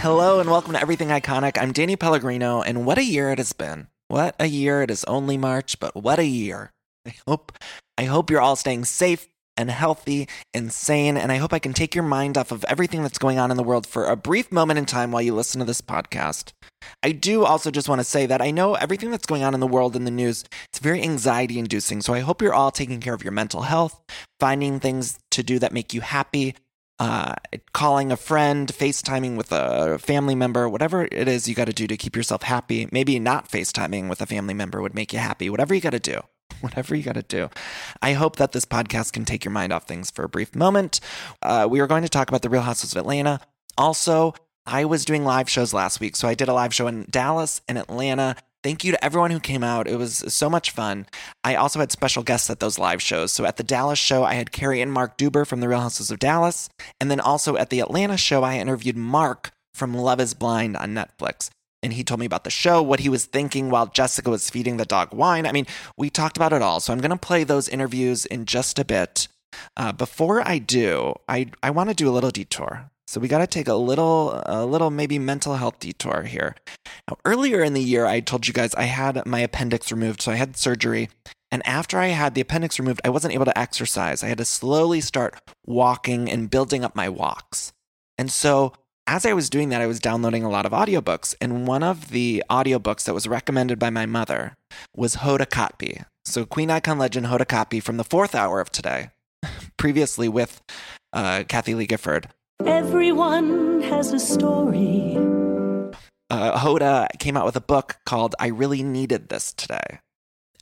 [0.00, 1.58] Hello and welcome to Everything Iconic.
[1.60, 3.88] I'm Danny Pellegrino, and what a year it has been.
[4.08, 4.80] What a year.
[4.80, 6.72] It is only March, but what a year.
[7.06, 7.52] I hope
[7.98, 11.74] I hope you're all staying safe and healthy and sane, and I hope I can
[11.74, 14.50] take your mind off of everything that's going on in the world for a brief
[14.50, 16.52] moment in time while you listen to this podcast.
[17.02, 19.60] I do also just want to say that I know everything that's going on in
[19.60, 22.00] the world in the news, it's very anxiety inducing.
[22.00, 24.00] So I hope you're all taking care of your mental health,
[24.40, 26.54] finding things to do that make you happy,
[27.00, 27.34] uh,
[27.72, 31.86] calling a friend, FaceTiming with a family member, whatever it is you got to do
[31.86, 32.88] to keep yourself happy.
[32.92, 35.48] Maybe not FaceTiming with a family member would make you happy.
[35.48, 36.20] Whatever you got to do.
[36.60, 37.48] Whatever you got to do.
[38.02, 41.00] I hope that this podcast can take your mind off things for a brief moment.
[41.40, 43.40] Uh, we are going to talk about the Real Houses of Atlanta.
[43.78, 44.34] Also,
[44.66, 46.16] I was doing live shows last week.
[46.16, 48.36] So I did a live show in Dallas and Atlanta.
[48.62, 49.88] Thank you to everyone who came out.
[49.88, 51.06] It was so much fun.
[51.42, 53.32] I also had special guests at those live shows.
[53.32, 56.10] So at the Dallas show, I had Cary and Mark Deuber from The Real Houses
[56.10, 56.68] of Dallas.
[57.00, 60.94] And then also at the Atlanta show, I interviewed Mark from Love is Blind on
[60.94, 61.48] Netflix.
[61.82, 64.76] And he told me about the show, what he was thinking while Jessica was feeding
[64.76, 65.46] the dog wine.
[65.46, 65.66] I mean,
[65.96, 66.80] we talked about it all.
[66.80, 69.28] So I'm going to play those interviews in just a bit.
[69.74, 72.90] Uh, before I do, I, I want to do a little detour.
[73.10, 76.54] So we got to take a little, a little maybe mental health detour here.
[77.08, 80.30] Now, earlier in the year, I told you guys I had my appendix removed, so
[80.30, 81.08] I had surgery.
[81.50, 84.22] And after I had the appendix removed, I wasn't able to exercise.
[84.22, 85.34] I had to slowly start
[85.66, 87.72] walking and building up my walks.
[88.16, 88.74] And so
[89.08, 91.34] as I was doing that, I was downloading a lot of audiobooks.
[91.40, 94.56] And one of the audiobooks that was recommended by my mother
[94.94, 96.04] was Hoda Kotb.
[96.24, 99.10] So Queen Icon legend Hoda Kotb from the fourth hour of today,
[99.76, 100.62] previously with
[101.12, 102.28] uh, Kathie Lee Gifford.
[102.66, 105.16] Everyone has a story.
[106.28, 110.00] uh, Hoda came out with a book called I Really Needed This Today.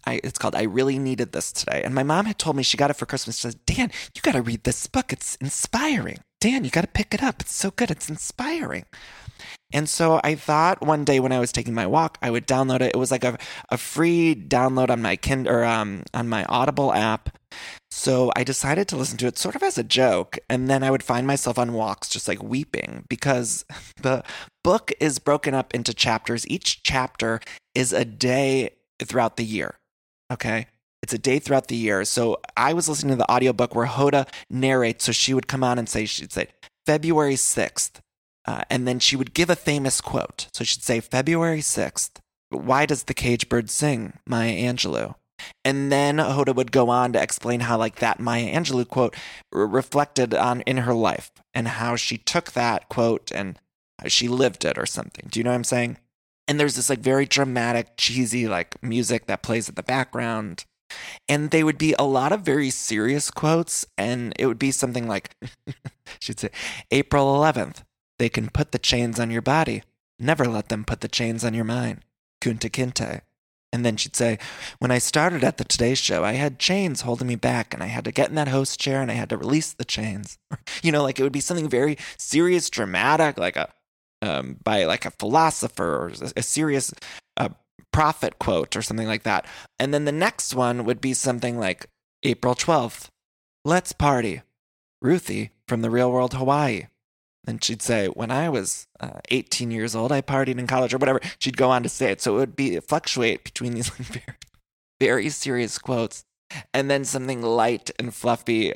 [0.07, 1.83] I, it's called I Really Needed This Today.
[1.85, 3.37] And my mom had told me she got it for Christmas.
[3.37, 5.13] She says, Dan, you got to read this book.
[5.13, 6.19] It's inspiring.
[6.41, 7.41] Dan, you got to pick it up.
[7.41, 7.91] It's so good.
[7.91, 8.85] It's inspiring.
[9.73, 12.81] And so I thought one day when I was taking my walk, I would download
[12.81, 12.93] it.
[12.95, 13.37] It was like a,
[13.69, 17.37] a free download on my kind or um, on my Audible app.
[17.91, 20.39] So I decided to listen to it sort of as a joke.
[20.49, 23.67] And then I would find myself on walks just like weeping because
[24.03, 24.25] the
[24.65, 26.49] book is broken up into chapters.
[26.49, 27.41] Each chapter
[27.75, 28.71] is a day
[29.03, 29.75] throughout the year.
[30.33, 30.67] Okay.
[31.03, 32.05] It's a day throughout the year.
[32.05, 35.05] So I was listening to the audiobook where Hoda narrates.
[35.05, 36.49] So she would come on and say, she'd say,
[36.87, 38.01] February 6th.
[38.49, 40.49] Uh, and then she would give a famous quote.
[40.55, 42.13] So she'd say, February 6th.
[42.49, 45.17] Why does the cage bird sing, Maya Angelou?
[45.67, 49.15] And then Hoda would go on to explain how, like, that Maya Angelou quote
[49.53, 53.61] re- reflected on in her life and how she took that quote and
[54.07, 55.27] she lived it or something.
[55.29, 55.99] Do you know what I'm saying?
[56.49, 60.65] And there's this, like, very dramatic, cheesy, like, music that plays in the background.
[61.29, 63.85] And they would be a lot of very serious quotes.
[63.99, 65.37] And it would be something like,
[66.19, 66.49] she'd say,
[66.91, 67.83] April 11th,
[68.19, 69.83] they can put the chains on your body.
[70.19, 72.01] Never let them put the chains on your mind.
[72.43, 73.23] Kunta Kinte.
[73.73, 74.39] And then she'd say,
[74.79, 77.87] When I started at the Today Show, I had chains holding me back, and I
[77.87, 80.39] had to get in that host chair and I had to release the chains.
[80.83, 83.69] you know, like it would be something very serious, dramatic, like a
[84.23, 86.93] um, by like a philosopher or a serious
[87.37, 87.51] uh,
[87.93, 89.47] prophet quote or something like that.
[89.79, 91.87] And then the next one would be something like
[92.23, 93.09] April 12th,
[93.65, 94.43] let's party.
[95.01, 96.87] Ruthie from the real world Hawaii.
[97.47, 100.99] And she'd say, when I was uh, 18 years old, I partied in college or
[100.99, 101.21] whatever.
[101.39, 102.21] She'd go on to say it.
[102.21, 104.37] So it would be fluctuate between these like, very,
[105.01, 106.25] very serious quotes
[106.75, 108.73] and then something light and fluffy.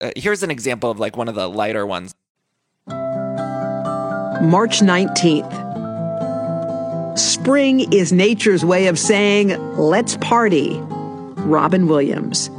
[0.00, 2.14] Uh, here's an example of like one of the lighter ones.
[4.42, 5.64] March 19th.
[7.18, 10.78] Spring is nature's way of saying, let's party.
[11.46, 12.50] Robin Williams.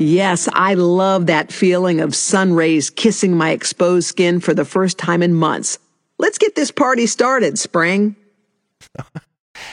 [0.00, 4.96] Yes, I love that feeling of sun rays kissing my exposed skin for the first
[4.96, 5.78] time in months.
[6.18, 8.16] Let's get this party started, spring.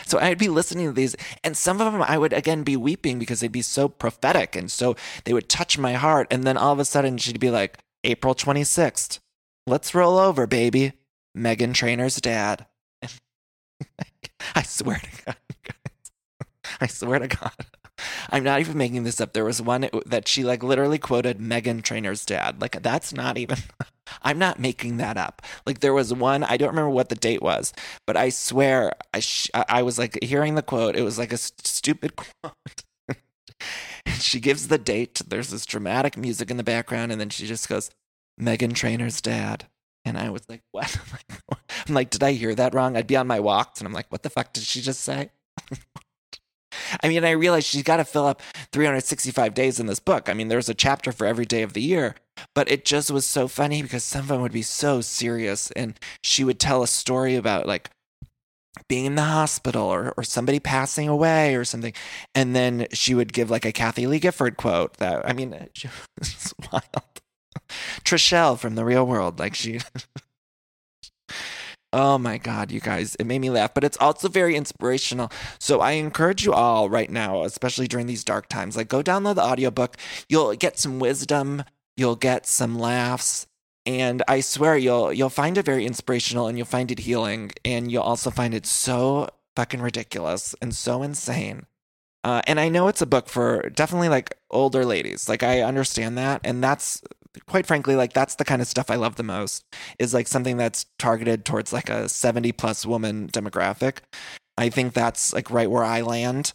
[0.08, 3.20] So I'd be listening to these, and some of them I would again be weeping
[3.20, 4.96] because they'd be so prophetic and so
[5.26, 6.28] they would touch my heart.
[6.32, 9.20] And then all of a sudden she'd be like, April 26th,
[9.68, 10.94] let's roll over, baby.
[11.38, 12.66] Meghan Trainor's dad.
[14.56, 16.12] I swear to God, guys.
[16.82, 17.54] I swear to God.
[18.30, 19.34] I'm not even making this up.
[19.34, 22.62] There was one that she like literally quoted Meghan Trainor's dad.
[22.62, 23.58] Like that's not even
[24.22, 25.42] I'm not making that up.
[25.66, 27.74] Like there was one, I don't remember what the date was,
[28.06, 30.96] but I swear I sh- I was like hearing the quote.
[30.96, 32.54] It was like a st- stupid quote.
[34.20, 35.22] she gives the date.
[35.28, 37.90] There's this dramatic music in the background and then she just goes
[38.40, 39.68] Meghan Trainor's dad.
[40.04, 40.98] And I was like, what?
[41.88, 42.96] I'm like, did I hear that wrong?
[42.98, 45.30] I'd be on my walks and I'm like, what the fuck did she just say?
[47.04, 48.42] I mean, I realized she's got to fill up
[48.72, 50.30] 365 days in this book.
[50.30, 52.16] I mean, there's a chapter for every day of the year,
[52.54, 55.72] but it just was so funny because some of them would be so serious.
[55.72, 57.90] And she would tell a story about like
[58.88, 61.94] being in the hospital or, or somebody passing away or something.
[62.34, 65.54] And then she would give like a Kathie Lee Gifford quote that, I mean,
[66.18, 66.84] it's wild.
[68.04, 69.40] Trishelle from the real world.
[69.40, 69.80] Like she.
[71.96, 75.32] Oh my God, you guys, it made me laugh, but it's also very inspirational.
[75.60, 79.36] So I encourage you all right now, especially during these dark times, like go download
[79.36, 79.96] the audiobook.
[80.28, 81.64] You'll get some wisdom,
[81.96, 83.48] you'll get some laughs,
[83.86, 87.90] and I swear you'll you'll find it very inspirational and you'll find it healing, and
[87.90, 91.66] you'll also find it so fucking ridiculous and so insane.
[92.26, 95.30] Uh, and I know it's a book for definitely like older ladies.
[95.30, 97.02] Like I understand that, and that's
[97.48, 99.64] quite frankly, like that's the kind of stuff I love the most
[100.00, 103.98] is like something that's targeted towards like a 70 plus woman demographic.
[104.58, 106.54] I think that's like right where I land.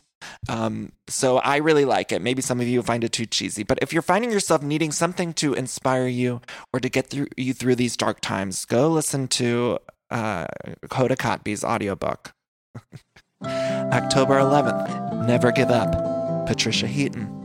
[0.49, 2.21] Um, so I really like it.
[2.23, 5.32] Maybe some of you find it too cheesy, but if you're finding yourself needing something
[5.35, 6.41] to inspire you
[6.73, 9.79] or to get through you through these dark times, go listen to
[10.11, 10.47] uh,
[10.87, 12.32] Hoda Kotb's audiobook.
[13.44, 17.37] October 11th, Never Give Up, Patricia Heaton.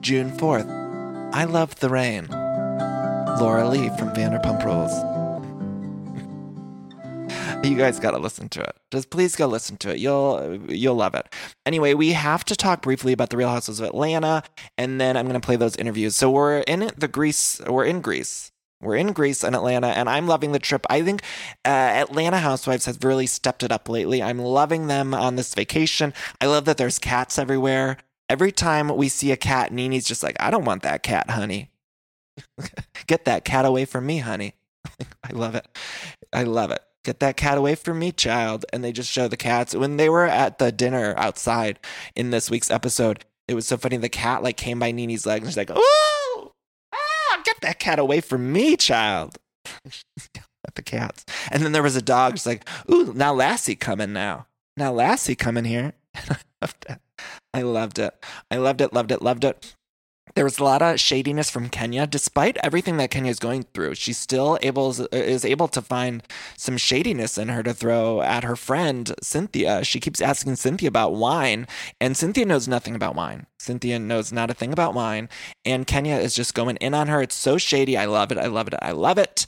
[0.00, 0.68] June 4th,
[1.32, 2.26] I Love the Rain,
[3.40, 4.92] Laura Lee from Vanderpump Rules.
[7.64, 8.76] you guys got to listen to it.
[8.90, 9.98] Just please go listen to it.
[9.98, 11.32] You'll you'll love it.
[11.64, 14.42] Anyway, we have to talk briefly about the Real Houses of Atlanta,
[14.78, 16.16] and then I'm going to play those interviews.
[16.16, 17.60] So we're in the Greece.
[17.66, 18.52] We're in Greece.
[18.80, 20.86] We're in Greece and Atlanta, and I'm loving the trip.
[20.88, 21.22] I think
[21.64, 24.22] uh, Atlanta Housewives has really stepped it up lately.
[24.22, 26.12] I'm loving them on this vacation.
[26.40, 27.96] I love that there's cats everywhere.
[28.28, 31.70] Every time we see a cat, Nene's just like, I don't want that cat, honey.
[33.06, 34.54] Get that cat away from me, honey.
[35.24, 35.66] I love it.
[36.32, 36.80] I love it.
[37.04, 38.64] Get that cat away from me, child.
[38.72, 39.74] And they just show the cats.
[39.74, 41.78] When they were at the dinner outside
[42.16, 43.96] in this week's episode, it was so funny.
[43.96, 46.50] The cat like came by Nene's leg and she's like, "Ooh,
[46.92, 49.38] ah, get that cat away from me, child."
[49.84, 51.24] at the cats.
[51.50, 52.32] And then there was a dog.
[52.32, 54.46] She's like, "Ooh, now Lassie coming now.
[54.76, 57.00] Now Lassie coming here." I loved it.
[57.54, 58.24] I loved it.
[58.50, 58.92] I loved it.
[58.92, 59.22] Loved it.
[59.22, 59.75] Loved it
[60.34, 62.06] there was a lot of shadiness from Kenya.
[62.06, 66.22] Despite everything that Kenya is going through, she still able is able to find
[66.56, 69.84] some shadiness in her to throw at her friend Cynthia.
[69.84, 71.66] She keeps asking Cynthia about wine,
[72.00, 73.46] and Cynthia knows nothing about wine.
[73.58, 75.28] Cynthia knows not a thing about wine,
[75.64, 77.22] and Kenya is just going in on her.
[77.22, 77.96] It's so shady.
[77.96, 78.38] I love it.
[78.38, 78.74] I love it.
[78.82, 79.46] I love it.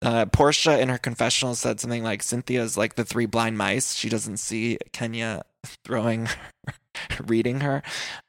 [0.00, 3.94] Uh, Porsha in her confessional said something like Cynthia is like the three blind mice.
[3.94, 5.44] She doesn't see Kenya
[5.84, 6.28] throwing,
[7.24, 7.82] reading her.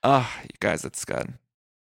[0.04, 1.34] Oh, you guys, it's good.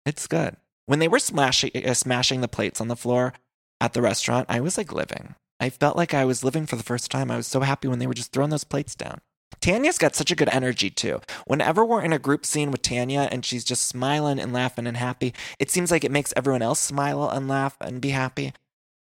[0.09, 0.57] It's good.
[0.87, 3.35] When they were smashing uh, smashing the plates on the floor
[3.79, 5.35] at the restaurant, I was like living.
[5.61, 7.31] I felt like I was living for the first time.
[7.31, 9.21] I was so happy when they were just throwing those plates down.
[9.61, 11.21] Tanya's got such a good energy too.
[11.47, 14.97] Whenever we're in a group scene with Tanya and she's just smiling and laughing and
[14.97, 18.55] happy, it seems like it makes everyone else smile and laugh and be happy.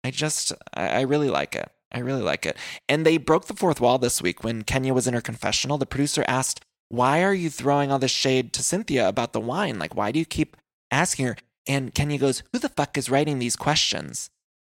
[0.05, 1.71] I just, I really like it.
[1.91, 2.59] I really like it.
[2.87, 5.79] And they broke the fourth wall this week when Kenya was in her confessional.
[5.79, 6.61] The producer asked,
[6.91, 9.79] Why are you throwing all this shade to Cynthia about the wine?
[9.79, 10.58] Like, why do you keep
[10.91, 11.37] asking her.
[11.67, 14.31] And Kenya goes, Who the fuck is writing these questions?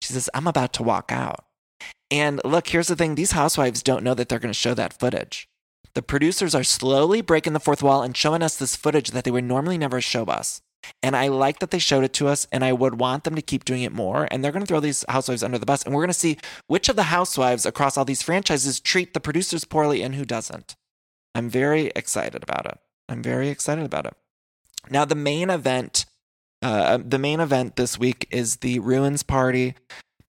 [0.01, 1.45] She says, I'm about to walk out.
[2.11, 4.97] And look, here's the thing these housewives don't know that they're going to show that
[4.97, 5.47] footage.
[5.93, 9.31] The producers are slowly breaking the fourth wall and showing us this footage that they
[9.31, 10.61] would normally never show us.
[11.03, 13.41] And I like that they showed it to us, and I would want them to
[13.41, 14.27] keep doing it more.
[14.31, 16.37] And they're going to throw these housewives under the bus, and we're going to see
[16.67, 20.75] which of the housewives across all these franchises treat the producers poorly and who doesn't.
[21.35, 22.79] I'm very excited about it.
[23.07, 24.13] I'm very excited about it.
[24.89, 26.05] Now, the main event,
[26.61, 29.75] uh, the main event this week is the Ruins Party.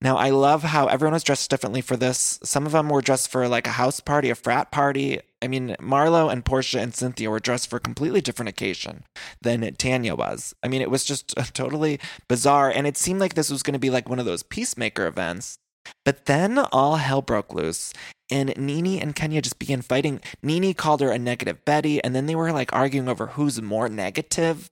[0.01, 2.39] Now, I love how everyone was dressed differently for this.
[2.43, 5.19] Some of them were dressed for like a house party, a frat party.
[5.43, 9.03] I mean, Marlo and Porsha and Cynthia were dressed for a completely different occasion
[9.41, 10.55] than Tanya was.
[10.63, 12.71] I mean, it was just totally bizarre.
[12.71, 15.59] And it seemed like this was going to be like one of those peacemaker events.
[16.03, 17.93] But then all hell broke loose
[18.31, 20.21] and Nene and Kenya just began fighting.
[20.41, 23.89] Nene called her a negative Betty, and then they were like arguing over who's more
[23.89, 24.71] negative.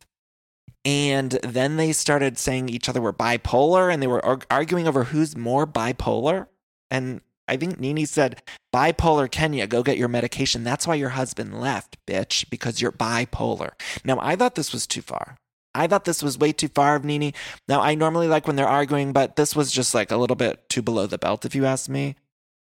[0.86, 5.36] And then they started saying each other were bipolar, and they were arguing over who's
[5.36, 6.48] more bipolar.
[6.89, 8.42] And I think Nene said,
[8.74, 10.63] bipolar Kenya, go get your medication.
[10.63, 13.72] That's why your husband left, bitch, because you're bipolar.
[14.06, 15.38] Now, I thought this was too far.
[15.75, 17.34] I thought this was way too far of Nene.
[17.68, 20.70] Now, I normally like when they're arguing, but this was just like a little bit
[20.70, 22.16] too below the belt, if you ask me.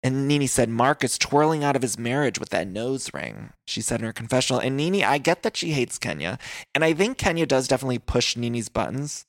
[0.01, 3.81] And Nene said, Mark is twirling out of his marriage with that nose ring, she
[3.81, 4.61] said in her confessional.
[4.61, 6.39] And Nene, I get that she hates Kenya.
[6.73, 9.25] And I think Kenya does definitely push Nene's buttons.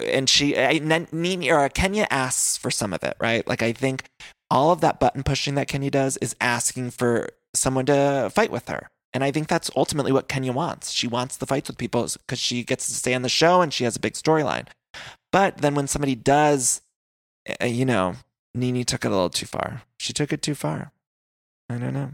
[0.00, 3.46] And she, I, Nene, or Kenya asks for some of it, right?
[3.46, 4.04] Like, I think
[4.50, 8.68] all of that button pushing that Kenya does is asking for someone to fight with
[8.68, 8.88] her.
[9.12, 10.90] And I think that's ultimately what Kenya wants.
[10.92, 13.72] She wants the fights with people because she gets to stay on the show and
[13.72, 14.68] she has a big storyline.
[15.32, 16.82] But then when somebody does,
[17.60, 18.14] uh, you know,
[18.54, 19.82] Nene took it a little too far.
[19.98, 20.92] She took it too far.
[21.68, 22.10] I don't know.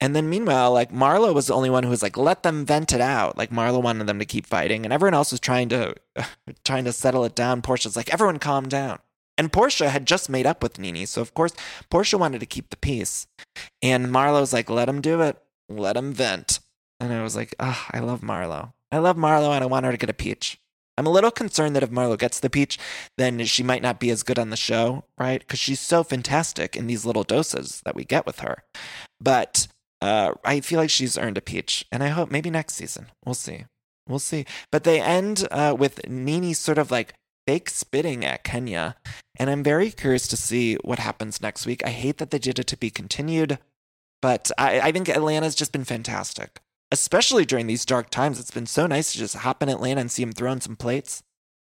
[0.00, 2.92] And then meanwhile, like Marlo was the only one who was like, let them vent
[2.92, 3.38] it out.
[3.38, 5.94] Like Marlo wanted them to keep fighting, and everyone else was trying to
[6.64, 7.62] trying to settle it down.
[7.62, 8.98] Porsha's like, everyone calm down.
[9.36, 11.54] And Porsha had just made up with Nene, so of course
[11.90, 13.26] Porsha wanted to keep the peace.
[13.82, 15.40] And Marlo's like, let him do it.
[15.68, 16.60] Let him vent.
[17.00, 18.72] And I was like, oh, I love Marlo.
[18.92, 20.60] I love Marlo, and I want her to get a peach.
[20.96, 22.78] I'm a little concerned that if Marlo gets the peach,
[23.18, 25.40] then she might not be as good on the show, right?
[25.40, 28.62] Because she's so fantastic in these little doses that we get with her.
[29.20, 29.66] But
[30.00, 33.06] uh, I feel like she's earned a peach, and I hope maybe next season.
[33.24, 33.64] We'll see.
[34.08, 34.44] We'll see.
[34.70, 37.14] But they end uh, with Nene sort of like
[37.46, 38.96] fake spitting at Kenya,
[39.36, 41.84] and I'm very curious to see what happens next week.
[41.84, 43.58] I hate that they did it to be continued,
[44.22, 46.60] but I, I think Atlanta's just been fantastic
[46.94, 48.38] especially during these dark times.
[48.38, 51.22] It's been so nice to just hop in Atlanta and see him throwing some plates.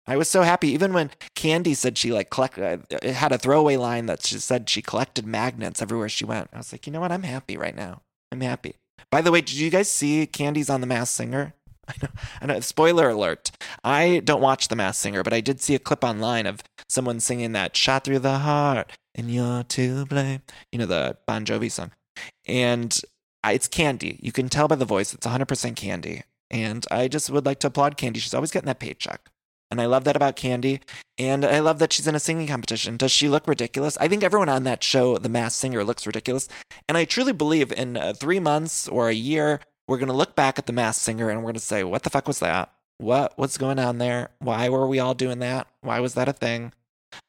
[0.06, 0.68] I was so happy.
[0.68, 4.70] Even when Kandi said she like collect, uh, had a throwaway line that she said
[4.70, 6.48] she collected magnets everywhere she went.
[6.52, 7.12] I was like, you know what?
[7.12, 8.02] I'm happy right now.
[8.30, 8.76] I'm happy.
[9.10, 11.54] By the way, did you guys see Kandi's on The Masked Singer?
[11.88, 12.08] I know,
[12.42, 12.60] I know.
[12.60, 13.50] Spoiler alert.
[13.82, 17.18] I don't watch The Masked Singer, but I did see a clip online of someone
[17.18, 21.70] singing that "Shot Through the Heart" and "You're to Blame." You know the Bon Jovi
[21.70, 21.92] song,
[22.46, 22.98] and
[23.52, 24.18] it's Kandi.
[24.22, 26.22] You can tell by the voice, it's 100% Kandi.
[26.50, 28.16] And I just would like to applaud Kandi.
[28.16, 29.28] She's always getting that paycheck.
[29.70, 30.80] And I love that about Kandi.
[31.18, 32.96] And I love that she's in a singing competition.
[32.96, 33.98] Does she look ridiculous?
[33.98, 36.48] I think everyone on that show, The Masked Singer, looks ridiculous.
[36.88, 40.34] And I truly believe in uh, three months or a year, we're going to look
[40.34, 42.72] back at The Masked Singer and we're going to say, what the fuck was that?
[42.98, 44.30] What what's going on there?
[44.40, 45.68] Why were we all doing that?
[45.82, 46.72] Why was that a thing?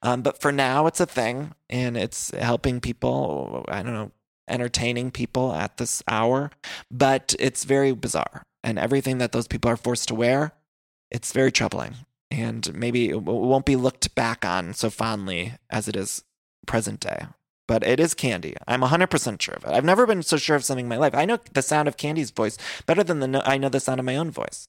[0.02, 3.66] Um, but for now, it's a thing, and it's helping people.
[3.70, 4.12] I don't know,
[4.50, 6.52] entertaining people at this hour,
[6.92, 8.44] but it's very bizarre.
[8.64, 10.54] And everything that those people are forced to wear,
[11.12, 11.96] it's very troubling.
[12.32, 16.24] And maybe it won't be looked back on so fondly as it is
[16.68, 17.26] present day.
[17.68, 18.56] But it is Kandi.
[18.68, 19.70] I'm 100% sure of it.
[19.70, 21.14] I've never been so sure of something in my life.
[21.14, 24.00] I know the sound of Kandi's voice better than the no- I know the sound
[24.00, 24.68] of my own voice.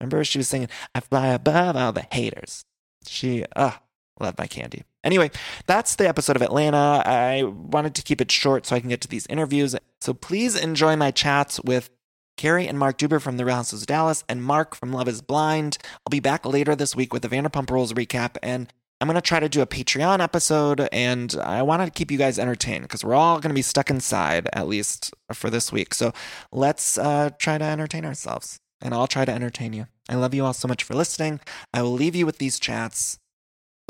[0.00, 2.64] Remember, she was singing, I fly above all the haters.
[3.06, 3.72] She, uh,
[4.20, 4.84] love my candy.
[5.04, 5.30] Anyway,
[5.66, 7.02] that's the episode of Atlanta.
[7.04, 9.74] I wanted to keep it short so I can get to these interviews.
[10.00, 11.90] So please enjoy my chats with
[12.36, 15.22] Cary and Mark Deuber from The Real Houses of Dallas and Mark from Love is
[15.22, 15.78] Blind.
[16.06, 19.20] I'll be back later this week with the Vanderpump Rules recap and I'm going to
[19.20, 23.04] try to do a Patreon episode and I want to keep you guys entertained because
[23.04, 25.92] we're all going to be stuck inside at least for this week.
[25.92, 26.12] So
[26.52, 29.86] let's uh, try to entertain ourselves and I'll try to entertain you.
[30.08, 31.40] I love you all so much for listening.
[31.74, 33.18] I will leave you with these chats.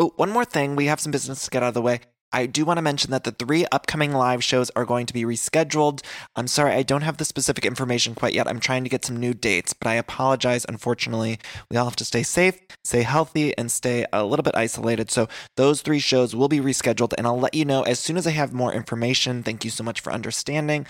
[0.02, 0.74] Oh, one more thing.
[0.74, 2.00] We have some business to get out of the way.
[2.32, 5.22] I do want to mention that the three upcoming live shows are going to be
[5.22, 6.02] rescheduled.
[6.34, 8.48] I'm sorry, I don't have the specific information quite yet.
[8.48, 10.66] I'm trying to get some new dates, but I apologize.
[10.68, 11.38] Unfortunately,
[11.70, 15.08] we all have to stay safe, stay healthy, and stay a little bit isolated.
[15.12, 18.26] So, those three shows will be rescheduled, and I'll let you know as soon as
[18.26, 19.44] I have more information.
[19.44, 20.84] Thank you so much for understanding.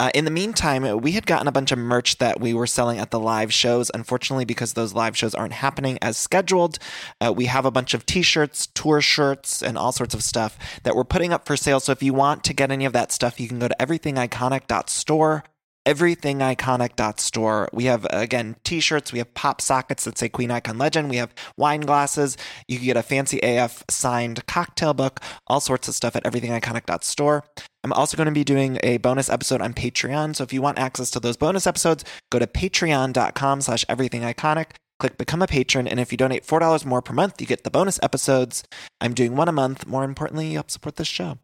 [0.00, 2.98] Uh, in the meantime, we had gotten a bunch of merch that we were selling
[2.98, 3.92] at the live shows.
[3.94, 6.78] Unfortunately, because those live shows aren't happening as scheduled,
[7.24, 10.58] uh, we have a bunch of t shirts, tour shirts, and all sorts of stuff
[10.82, 11.78] that we're putting up for sale.
[11.78, 15.44] So if you want to get any of that stuff, you can go to everythingiconic.store
[15.86, 17.68] everythingiconic.store.
[17.72, 19.12] We have, again, t shirts.
[19.12, 21.10] We have pop sockets that say Queen Icon Legend.
[21.10, 22.36] We have wine glasses.
[22.68, 27.44] You can get a fancy AF signed cocktail book, all sorts of stuff at everythingiconic.store.
[27.84, 30.34] I'm also going to be doing a bonus episode on Patreon.
[30.36, 34.70] So if you want access to those bonus episodes, go to patreon.com slash everythingiconic.
[35.00, 37.70] Click become a patron, and if you donate $4 more per month, you get the
[37.70, 38.62] bonus episodes.
[39.00, 39.88] I'm doing one a month.
[39.88, 41.38] More importantly, you help support this show.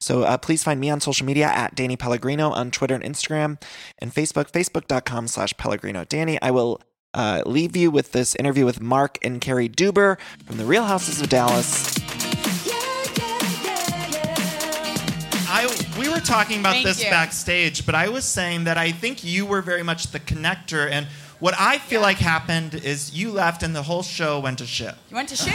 [0.00, 3.62] So uh, please find me on social media at Danny Pellegrino on Twitter and Instagram
[4.00, 6.40] and Facebook, facebook.com slash Pellegrino Danny.
[6.42, 6.80] I will
[7.14, 11.20] uh, leave you with this interview with Mark and Cary Deuber from The Real Houses
[11.20, 11.94] of Dallas.
[15.48, 15.66] I,
[15.98, 17.08] we were talking about Thank this you.
[17.08, 20.90] backstage, but I was saying that I think you were very much the connector.
[20.90, 21.06] And
[21.38, 24.94] what I feel like happened is you left and the whole show went to shit.
[25.10, 25.52] You went to shit.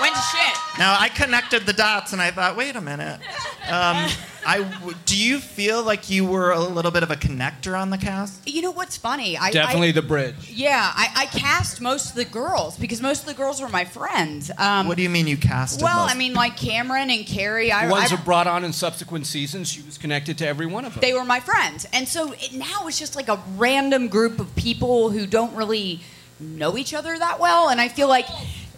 [0.00, 0.56] Went to shit.
[0.78, 3.20] Now I connected the dots and I thought, wait a minute.
[3.68, 4.08] Um,
[4.46, 7.90] I w- do you feel like you were a little bit of a connector on
[7.90, 8.46] the cast?
[8.48, 9.36] You know what's funny?
[9.36, 10.34] I, Definitely I, the bridge.
[10.50, 13.84] Yeah, I, I cast most of the girls because most of the girls were my
[13.84, 14.50] friends.
[14.56, 15.82] Um, What do you mean you cast?
[15.82, 16.14] well, most?
[16.14, 17.70] I mean, like Kameron and Carrie.
[17.72, 20.66] I, The ones I, who brought on in subsequent seasons, she was connected to every
[20.66, 21.00] one of them.
[21.02, 24.54] they were my friends, and so it, now it's just like a random group of
[24.56, 26.00] people who don't really
[26.40, 28.26] know each other that well, and I feel like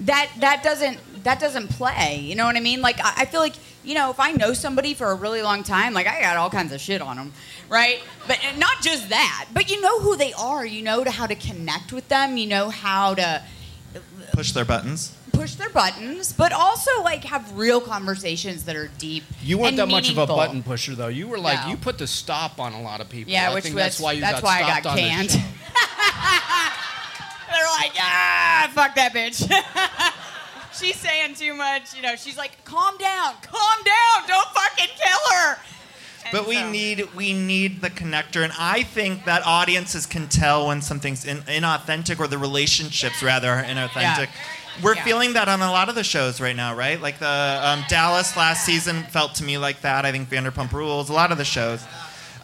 [0.00, 2.18] that that doesn't that doesn't play.
[2.22, 2.80] You know what I mean?
[2.82, 5.62] Like I, I feel like you know if I know somebody for a really long
[5.62, 7.32] time, like I got all kinds of shit on them,
[7.68, 8.00] right?
[8.26, 10.64] But not just that, but you know who they are.
[10.64, 12.36] You know to how to connect with them.
[12.36, 13.42] You know how to
[14.32, 15.12] push their buttons.
[15.32, 19.24] push their buttons, but also like have real conversations that are deep.
[19.42, 21.08] You weren't and that much of a button pusher, though.
[21.08, 21.70] You were like, No.
[21.70, 23.32] you put the stop on a lot of people.
[23.32, 24.96] Yeah, I which think was that's why you that's got why I stopped got on
[24.96, 25.30] the canned.
[25.30, 25.38] show.
[27.50, 29.42] They're like, ah, fuck that bitch.
[30.80, 31.94] she's saying too much.
[31.94, 35.56] You know, she's like, calm down, calm down, don't fucking kill her.
[36.26, 40.28] And But we so- need we need the connector, and I think that audiences can
[40.28, 44.28] tell when something's in, inauthentic or the relationships rather are inauthentic.
[44.82, 45.04] We're Yeah.
[45.04, 47.00] feeling that on a lot of the shows right now, right?
[47.00, 50.04] Like the um, Dallas last season felt to me like that.
[50.06, 51.82] I think Vanderpump Rules, a lot of the shows.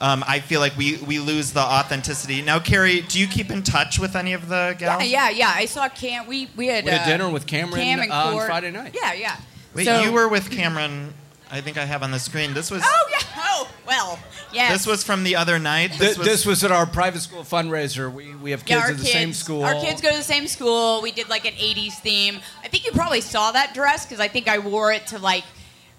[0.01, 2.43] Um, I feel like we, we lose the authenticity.
[2.43, 5.05] Now, Carrie, do you keep in touch with any of the Yeah, gals?
[5.11, 5.53] yeah, yeah.
[5.55, 6.27] I saw Kam.
[6.27, 8.95] We we had, We had uh, dinner with Kameron, Kam and uh, on Friday night.
[9.01, 9.37] Yeah, yeah.
[9.75, 11.13] Wait, So- you were with Kameron.
[11.49, 12.55] I think I have on the screen.
[12.55, 13.19] This was Oh yeah.
[13.37, 14.19] Oh well.
[14.53, 14.73] Yes.
[14.73, 15.93] this was from the other night.
[15.93, 18.13] Th- This was, at our private school fundraiser.
[18.13, 19.63] We, we have kids yeah, at the kids, same school.
[19.65, 21.03] Our kids go to the same school.
[21.03, 22.41] We did like an 80s theme.
[22.65, 25.45] I think you probably saw that dress because I think I wore it to like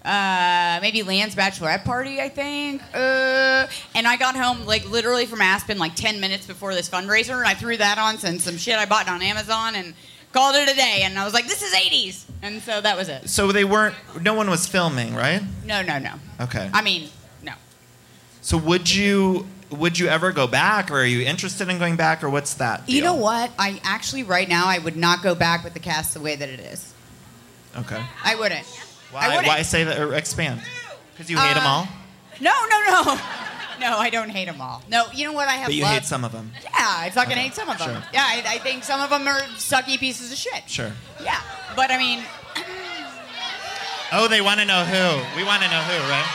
[0.04, 2.82] uh, maybe Land's bachelorette party, I think.
[2.94, 7.38] Uh, and I got home like literally from Aspen like 10 minutes before this fundraiser,
[7.38, 9.94] and I threw that on and some shit I bought on Amazon and
[10.32, 11.00] called it a day.
[11.02, 12.24] And I was like, this is 80s.
[12.42, 13.28] And so that was it.
[13.28, 13.94] so they weren't.
[14.22, 15.42] No one was filming, right?
[15.64, 16.14] No, no, no.
[16.40, 16.70] Okay.
[16.72, 17.08] I mean,
[17.42, 17.52] no.
[18.40, 22.22] So would you would you ever go back, or are you interested in going back,
[22.24, 22.88] or what's that?
[22.88, 23.50] You know what?
[23.58, 26.48] I actually, right now, I would not go back with the cast the way that
[26.48, 26.94] it is.
[27.76, 28.02] Okay.
[28.24, 28.66] I wouldn't.
[29.10, 29.46] I Why, wouldn't.
[29.46, 30.60] why say that or expand?
[31.12, 31.88] Because you hate them Uh, all,
[32.40, 33.20] No, no, no.
[33.80, 34.82] No, I don't hate them all.
[34.90, 35.46] No, you know what?
[35.46, 35.94] I have but you loved.
[36.00, 36.50] hate some of them.
[36.64, 37.90] Yeah, I fucking Okay, hate some of them.
[37.94, 38.02] sure.
[38.12, 40.68] Yeah, I, I think some of them are sucky pieces of shit.
[40.68, 40.90] Sure.
[41.22, 41.40] Yeah,
[41.76, 42.24] but I mean,
[44.12, 45.36] Oh, they want to know who.
[45.36, 46.26] We want to know who, right?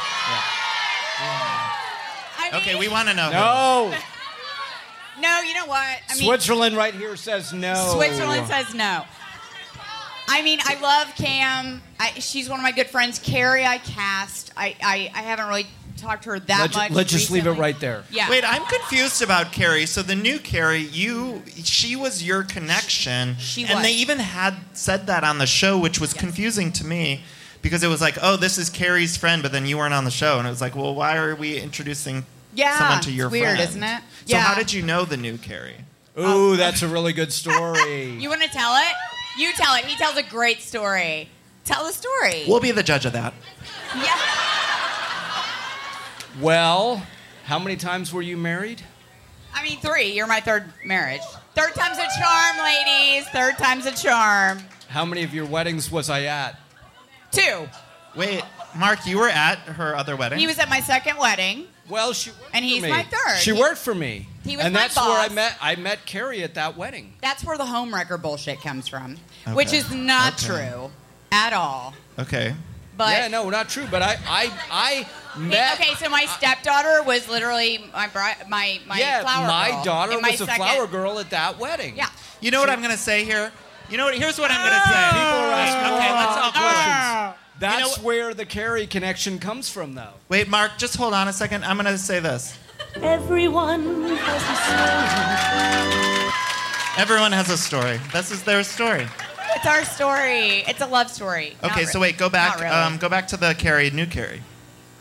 [2.39, 3.31] I mean, Okay, we want to know who.
[3.33, 3.93] No.
[5.21, 5.77] No, you know what?
[6.09, 7.93] I mean, Switzerland right here says no.
[7.95, 9.03] Switzerland says no.
[10.27, 11.81] I mean, I love Kam.
[11.99, 13.19] I, she's one of my good friends.
[13.19, 14.51] Carrie, I cast.
[14.57, 16.91] I, I, I haven't really talked to her that Let's, much.
[16.91, 18.03] let's just leave it right there.
[18.11, 18.29] Yeah.
[18.29, 19.85] Wait, I'm confused about Carrie.
[19.85, 23.83] So the new Carrie, you, she was your connection, She and was.
[23.83, 27.21] they even had said that on the show, which was confusing to me,
[27.61, 30.11] because it was like, oh, this is Carrie's friend, but then you weren't on the
[30.11, 33.31] show, and it was like, well, why are we introducing Yeah, someone to your it's
[33.31, 33.69] weird, friend?
[33.69, 34.01] isn't it?
[34.25, 34.41] So Yeah.
[34.41, 35.85] how did you know the new Carrie?
[36.19, 38.11] Ooh, um, that's a really good story.
[38.19, 38.93] You want to tell it?
[39.37, 39.85] You tell it.
[39.85, 41.29] He tells a great story.
[41.65, 42.43] Tell the story.
[42.47, 43.33] We'll be the judge of that.
[43.95, 44.19] yeah.
[46.41, 47.05] well,
[47.45, 48.81] how many times were you married?
[49.53, 50.13] I mean, three.
[50.13, 51.21] You're my third marriage.
[51.55, 53.27] Third time's a charm, ladies.
[53.29, 54.59] Third time's a charm.
[54.87, 56.59] How many of your weddings was I at?
[57.31, 57.67] Two.
[58.15, 58.43] Wait,
[58.75, 60.39] Mark, you were at her other wedding.
[60.39, 61.67] He was at my second wedding.
[61.89, 62.89] Well, she worked And for he's me.
[62.89, 63.39] my third.
[63.39, 64.27] She He- worked for me.
[64.43, 65.35] He was and my that's where I boss.
[65.35, 67.13] met I met Carrie at that wedding.
[67.21, 69.17] That's where the homewrecker bullshit comes from,
[69.53, 70.45] which is not Okay.
[70.69, 70.91] true
[71.31, 71.93] at all.
[72.19, 72.55] okay.
[72.95, 73.87] But yeah, no, not true.
[73.89, 75.07] But I I I
[75.39, 75.79] met.
[75.79, 80.11] okay, so my stepdaughter was literally my bride, my my yeah, flower my girl daughter
[80.13, 81.95] in my was a second- flower girl at that wedding.
[81.97, 82.09] Yeah.
[82.39, 83.51] You know what I'm gonna say here?
[83.89, 84.15] You know what?
[84.15, 84.89] Here's what I'm gonna ah!
[84.89, 85.17] say.
[85.17, 87.42] People are asking Okay, all let's all kinds of questions.
[87.59, 90.13] That's You know where the Carrie connection comes from, though.
[90.29, 91.63] Wait, Mark, just hold on a second.
[91.63, 92.57] I'm gonna say this.
[93.01, 93.81] Everyone
[94.17, 96.33] has a story.
[96.97, 97.99] Everyone has a story.
[98.11, 99.07] This is their story.
[99.55, 100.63] It's our story.
[100.67, 101.55] It's a love story.
[101.63, 102.59] Okay, re- so wait, go back.
[102.59, 102.69] really.
[102.71, 104.41] Um, go back to the Carrie, new Carrie.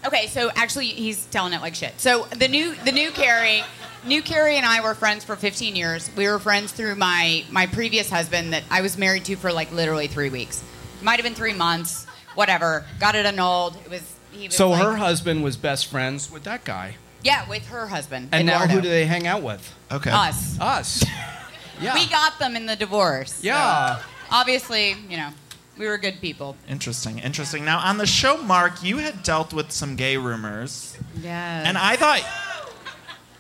[0.07, 1.99] Okay, so actually he's telling it like shit.
[2.01, 3.63] So the new the new Carrie,
[4.05, 6.11] new Carrie and I were friends for 15 years.
[6.17, 9.71] We were friends through my my previous husband that I was married to for like
[9.73, 10.63] literally three weeks.
[11.03, 12.07] Might have been three months.
[12.35, 12.85] Whatever.
[13.01, 13.77] Got it annulled.
[13.85, 17.47] It was he was So like- her husband was best friends with that guy, yeah
[17.49, 18.29] with her husband.
[18.33, 19.75] and now who do they hang out with?
[19.91, 20.11] Okay.
[20.11, 20.59] Us.
[20.61, 21.05] Us.
[21.81, 21.95] Yeah.
[21.95, 23.33] We got them in the divorce.
[23.35, 23.99] so Yeah.
[24.31, 25.31] obviously, you know,
[25.77, 26.55] we were good people.
[26.69, 27.65] Interesting, interesting.
[27.65, 31.65] Now on the show, Mark, you had dealt with some gay rumors, Yeah.
[31.67, 32.23] and I thought,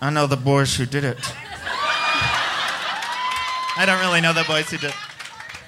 [0.00, 1.18] I know the boys who did it.
[3.76, 4.92] I don't really know the boys who did.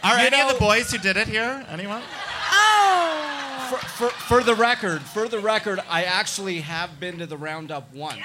[0.03, 1.65] Are You any of the boys who did it here?
[1.71, 2.03] Anyone?
[3.75, 7.93] For, for, for the record, for the record, I actually have been to the roundup
[7.93, 8.21] once.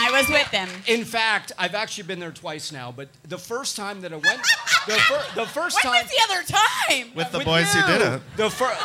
[0.00, 0.68] I was with them.
[0.86, 2.92] In fact, I've actually been there twice now.
[2.92, 4.40] But the first time that I went,
[4.86, 7.14] the, fir- the first When time was the other time?
[7.14, 8.22] With the with boys who did it.
[8.36, 8.76] The, fir-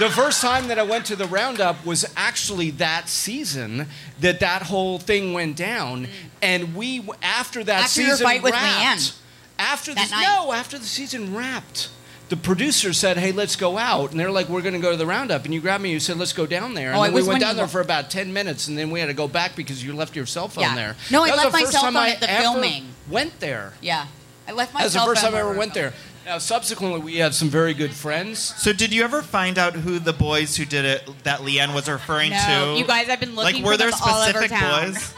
[0.00, 3.86] the first time that I went to the roundup was actually that season
[4.20, 6.08] that that whole thing went down,
[6.42, 7.84] and we after that Mm.
[7.84, 9.18] After your season fight with wrapped, LeeAnne.
[9.58, 10.22] After That the night.
[10.22, 11.90] no, after the season wrapped.
[12.28, 14.96] The producer said, "Hey, let's go out," and they're like, "We're going to go to
[14.98, 15.92] the roundup." And you grabbed me.
[15.92, 17.80] You said, "Let's go down there." And Oh, then we was went down there for
[17.80, 20.48] about ten minutes, and then we had to go back because you left your cell
[20.48, 20.74] phone Yeah.
[20.74, 20.96] there.
[21.10, 22.86] No, I That was left my first cell phone I at the ever filming.
[23.08, 23.72] Went there.
[23.80, 24.06] Yeah.
[24.46, 24.92] I left my cell phone.
[24.92, 25.94] That's the first time I ever went there.
[26.26, 28.52] Now, subsequently, we have some very good friends.
[28.58, 31.88] So did you ever find out who the boys who did it that LeeAnne was
[31.88, 32.78] referring No, to?
[32.78, 35.14] you guys, I've been looking like, were for there them all over specific boys?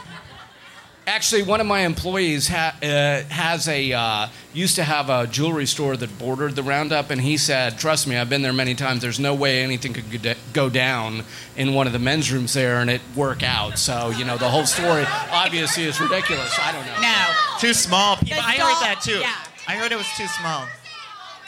[1.07, 5.65] Actually, one of my employees ha- uh, has a uh, used to have a jewelry
[5.65, 9.01] store that bordered the Roundup, and he said, "Trust me, I've been there many times.
[9.01, 11.23] There's no way anything could go down
[11.57, 14.47] in one of the men's rooms there and it work out." So you know, the
[14.47, 16.55] whole story obviously is ridiculous.
[16.59, 17.01] I don't know.
[17.01, 17.25] No.
[17.59, 18.17] Too small.
[18.17, 19.19] People, I heard that too.
[19.19, 19.33] yeah.
[19.67, 20.65] I heard it was too small.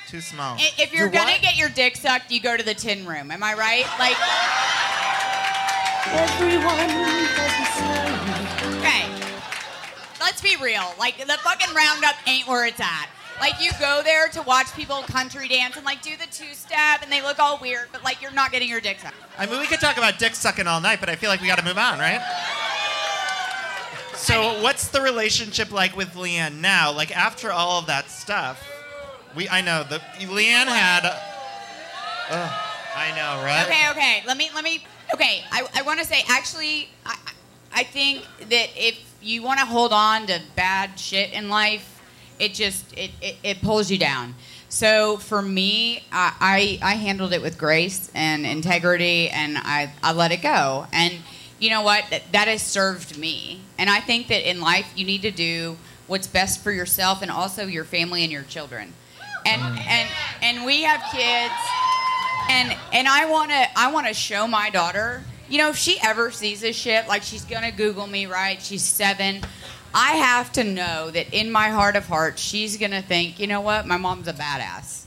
[0.10, 0.56] Too small.
[0.58, 1.42] I- If you're You're gonna what?
[1.42, 3.30] get your dick sucked, you go to the tin room.
[3.30, 3.86] Am I right?
[4.00, 4.18] Like,
[6.20, 8.34] Everyone has the same.
[8.34, 8.43] okay.
[10.24, 10.94] Let's be real.
[10.98, 13.10] Like, the fucking roundup ain't where it's at.
[13.40, 17.02] Like, you go there to watch people country dance and like do the two step,
[17.04, 19.16] and they look all weird, but like you're not getting your dick sucked.
[19.38, 21.48] I mean, we could talk about dick sucking all night, but I feel like we
[21.48, 22.22] got to move on, right?
[24.16, 26.94] So, what's the relationship like with LeeAnne now?
[26.94, 28.66] Like after all of that stuff,
[29.36, 31.04] we I know the LeeAnne had.
[32.30, 32.54] Ugh,
[32.96, 33.66] I know, right?
[33.66, 34.24] Okay, okay.
[34.26, 34.86] Let me, let me.
[35.14, 37.18] Okay, I, I want to say actually, I,
[37.74, 42.02] I think that if you want to hold on to bad shit in life,
[42.40, 44.36] it just it, it, it pulls you down.
[44.70, 50.14] So for me, I, I I handled it with grace and integrity, and I I
[50.14, 50.88] let it go.
[50.92, 51.14] And
[51.60, 52.06] you know what?
[52.10, 53.62] That, that has served me.
[53.78, 57.32] And I think that in life, you need to do what's best for yourself and
[57.32, 58.94] also your family and your children.
[59.46, 60.10] And and
[60.42, 61.54] and we have kids
[62.50, 65.24] and and I want to I want to show my daughter.
[65.54, 68.60] You know, if she ever sees this shit, like she's gonna Google me, right?
[68.60, 69.42] She's seven.
[69.94, 73.62] I have to know that in my heart of hearts, she's gonna think, you know
[73.62, 75.06] what, my mom's a badass,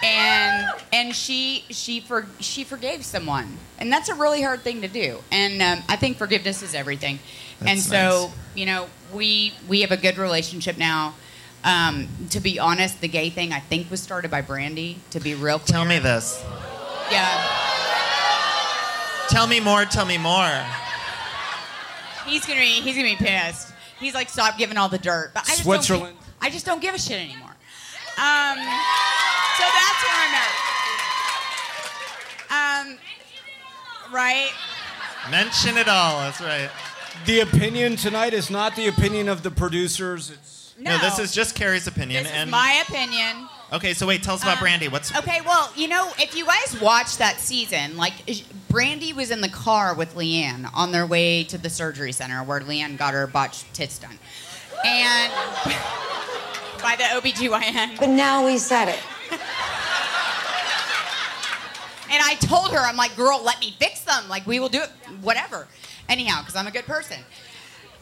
[0.00, 4.86] and and she she for she forgave someone, and that's a really hard thing to
[4.86, 5.18] do.
[5.32, 7.18] And um, I think forgiveness is everything.
[7.58, 8.36] That's and so nice.
[8.54, 11.16] you know, we we have a good relationship now.
[11.64, 14.98] Um, to be honest, the gay thing I think was started by Brandi.
[15.10, 15.78] To be real clear.
[15.78, 16.40] Tell me this.
[17.10, 17.71] Yeah.
[19.32, 19.84] Tell me more.
[19.86, 20.50] Tell me more.
[22.26, 23.72] He's gonna be he's gonna be pissed.
[23.98, 25.30] He's like, stop giving all the dirt.
[25.32, 26.16] But I just Switzerland.
[26.20, 27.48] Don't, I just don't give a shit anymore.
[28.18, 30.34] Um, so that's where I'm
[32.50, 32.90] at.
[32.90, 32.98] Um,
[34.12, 34.50] right?
[35.30, 36.18] Mention it all.
[36.20, 36.68] That's right.
[37.24, 40.30] The opinion tonight is not the opinion of the producers.
[40.30, 42.24] It's No, this is just Carrie's opinion.
[42.24, 43.48] this and is my opinion.
[43.72, 44.22] Okay, so wait.
[44.22, 44.90] Tell us about Um, Brandi.
[44.92, 48.12] What's Okay, well, you know, if you guys watched that season, like
[48.68, 52.60] Brandi was in the car with LeeAnne on their way to the surgery center where
[52.60, 54.18] LeeAnne got her botched tits done.
[54.84, 55.32] And
[56.82, 57.98] by the OBGYN.
[57.98, 59.00] But now we said it.
[62.10, 64.28] And I told her, I'm like, girl, let me fix them.
[64.28, 64.90] Like, we will do it,
[65.22, 65.66] whatever.
[66.10, 67.16] Anyhow, because I'm a good person.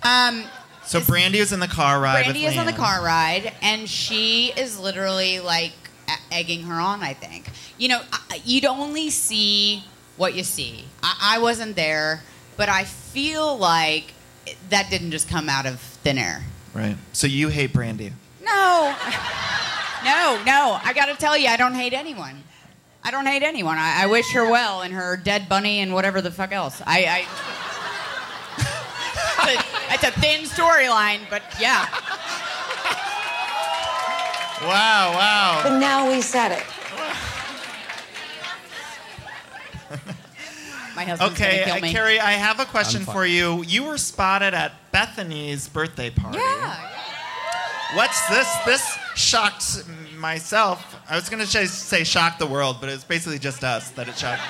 [0.02, 0.44] Um,
[0.90, 4.53] so Brandi was in the car ride Brandi is on the car ride, and she
[4.57, 5.72] is literally like
[6.33, 7.00] egging her on.
[7.00, 7.48] I think
[7.79, 8.00] you know
[8.44, 9.85] you'd only see
[10.16, 10.85] what you see.
[11.00, 12.22] I, I wasn't there,
[12.57, 14.14] but I feel like
[14.70, 16.42] that didn't just come out of thin air.
[16.74, 16.96] Right.
[17.12, 18.12] So you hate Brandi.
[18.42, 18.96] No,
[20.05, 20.79] no, no.
[20.83, 22.42] I got to tell you, I don't hate anyone.
[23.05, 23.79] I don't hate anyone.
[23.79, 26.83] I, I wish her well and her dead bunny and whatever the fuck else.
[26.85, 27.05] I.
[27.05, 27.60] I
[29.42, 31.87] it's, a, it's a thin storyline, but yeah.
[34.62, 35.61] Wow, wow.
[35.64, 36.64] But now we said it.
[40.94, 41.92] My husband's Okay, gonna kill me.
[41.92, 43.62] Carrie, I have a question for you.
[43.64, 46.38] You were spotted at Bethenny's birthday party.
[46.38, 46.76] Yeah.
[47.94, 48.46] What's this?
[48.66, 49.85] This shocked
[50.16, 50.96] myself.
[51.09, 53.90] I was going to say, say shocked the world, but it was basically just us
[53.92, 54.42] that it shocked.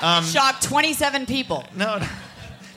[0.00, 1.64] Um, Shocked 27 people.
[1.74, 2.06] No, no.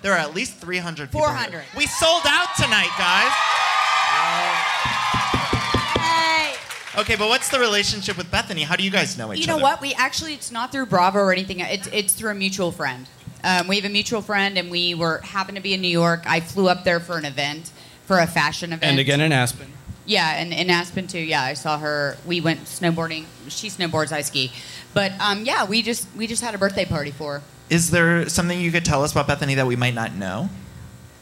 [0.02, 1.20] There are at least 300 people.
[1.22, 1.30] here.
[1.30, 1.64] 400.
[1.78, 3.32] We sold out tonight, guys.
[6.00, 6.56] Hey.
[7.00, 8.64] Okay, but what's the relationship with Bethenny?
[8.64, 9.42] How do you guys know each other?
[9.42, 9.64] You know other?
[9.64, 9.82] what?
[9.82, 11.60] We actually, it's not through Bravo or anything.
[11.60, 13.08] It's, it's through a mutual friend.
[13.44, 16.24] Um, we have a mutual friend, and we were happened to be in New York.
[16.26, 17.72] I flew up there for an event,
[18.06, 18.84] for a fashion event.
[18.92, 19.72] and again in Aspen.
[20.06, 21.20] Yeah, and in Aspen too.
[21.20, 22.18] Yeah, I saw her.
[22.26, 23.26] We went snowboarding.
[23.48, 24.52] She snowboards, I ski.
[24.94, 27.44] But um, yeah, we just we just had a birthday party for her.
[27.72, 30.50] Is there something you could tell us about Bethenny that we might not know?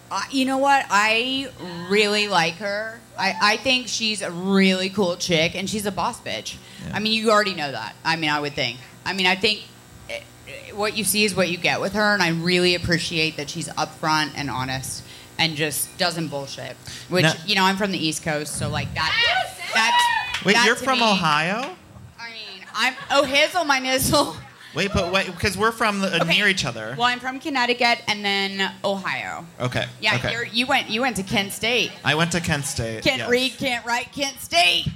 [0.10, 0.84] Uh, you know what?
[0.90, 1.52] I
[1.90, 3.00] really like her.
[3.20, 6.58] I, I think she's a really cool chick, and she's a boss bitch.
[6.84, 6.96] Yeah.
[6.96, 7.94] I mean, you already know that.
[8.04, 8.80] I mean, I would think.
[9.06, 9.64] I mean, I think
[10.10, 13.38] eh, eh, what you see is what you get with her, and I really appreciate
[13.38, 15.04] that she's upfront and honest
[15.38, 16.76] and just doesn't bullshit.
[17.10, 19.14] Which you know, I'm from the East Coast, so like that.
[19.76, 21.76] That's Wait, that you're from me- Ohio?
[22.20, 24.36] I mean, I'm oh hizzle my nizzle.
[24.76, 26.94] Wait, but wait, because we're from the, uh, near each other.
[26.98, 29.46] Well, I'm from Connecticut and then Ohio.
[29.60, 29.86] Okay.
[30.00, 30.32] Yeah, okay.
[30.32, 31.92] you're, you went you went to Kent State.
[32.06, 33.04] I went to Kent State.
[33.04, 33.30] Can't yes.
[33.30, 34.88] read, can't write, Kent State.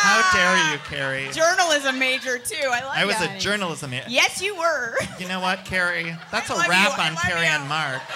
[0.00, 1.28] How dare you, Carrie?
[1.32, 2.54] Journalism major too.
[2.66, 2.96] I like that.
[2.98, 3.36] I was that.
[3.36, 3.90] a journalism.
[3.90, 4.96] ma- Yes, you were.
[5.18, 6.14] You know what, Carrie?
[6.30, 7.46] That's a I love wrap you, on Carrie you.
[7.52, 8.02] and Mark.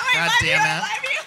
[0.00, 1.18] Oh, God you, damn I it.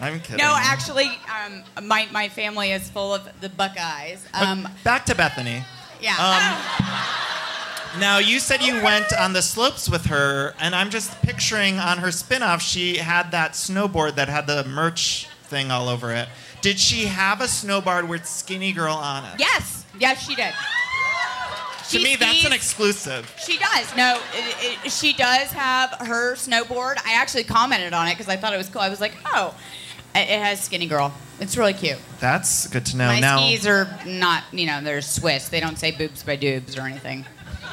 [0.00, 0.36] I'm kidding.
[0.36, 1.10] No, actually,
[1.44, 4.24] um, my my family is full of the Buckeyes.
[4.34, 5.64] Um, Back to Bethenny.
[6.00, 6.14] yeah.
[6.18, 11.78] Um, Now, you said you went on the slopes with her, and I'm just picturing
[11.78, 16.28] on her spin-off, she had that snowboard that had the merch thing all over it.
[16.60, 19.40] Did she have a snowboard with Skinnygirl on it?
[19.40, 20.52] yes, yes, she did.
[21.88, 23.34] To She me, that's an exclusive.
[23.42, 23.96] She does.
[23.96, 26.96] No, it, it, she does have her snowboard.
[27.06, 28.82] I actually commented on it because I thought it was cool.
[28.82, 29.54] I was like, oh,
[30.18, 31.12] it it has Skinnygirl.
[31.40, 31.98] It's really cute.
[32.20, 33.06] That's good to know.
[33.06, 35.48] My now, skis are not, you know, they're Swiss.
[35.48, 37.24] They don't say boobs by doobs or anything.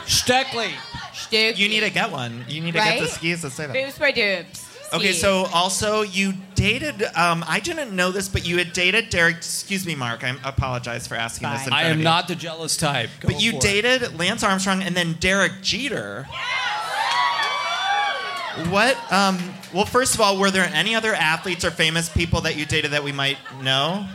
[0.05, 0.69] Stöckli.
[1.13, 1.57] Stooky.
[1.57, 2.45] you need to get one.
[2.47, 3.73] You need to get the skis that say that.
[3.73, 4.61] boobs by doobs.
[4.93, 7.01] Okay, so also you dated.
[7.15, 9.37] Um, I didn't know this, but you had dated Derek.
[9.37, 10.23] Excuse me, Mark.
[10.23, 11.63] I apologize for asking this.
[11.65, 11.73] In Fine.
[11.73, 12.03] I front of am you.
[12.03, 13.09] not the jealous type.
[13.19, 13.61] Go But you for it.
[13.63, 16.27] dated Lance Armstrong and then Derek Jeter.
[18.69, 18.97] What?
[19.11, 19.37] Um,
[19.73, 22.91] well, first of all, were there any other athletes or famous people that you dated
[22.91, 24.07] that we might know?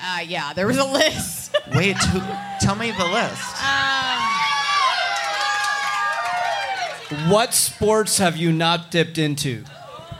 [0.00, 1.56] Uh, yeah, there was a list.
[1.74, 2.20] Wait, who,
[2.60, 3.62] tell me the list.
[3.62, 4.18] um,
[7.30, 9.64] What sports have you not dipped into?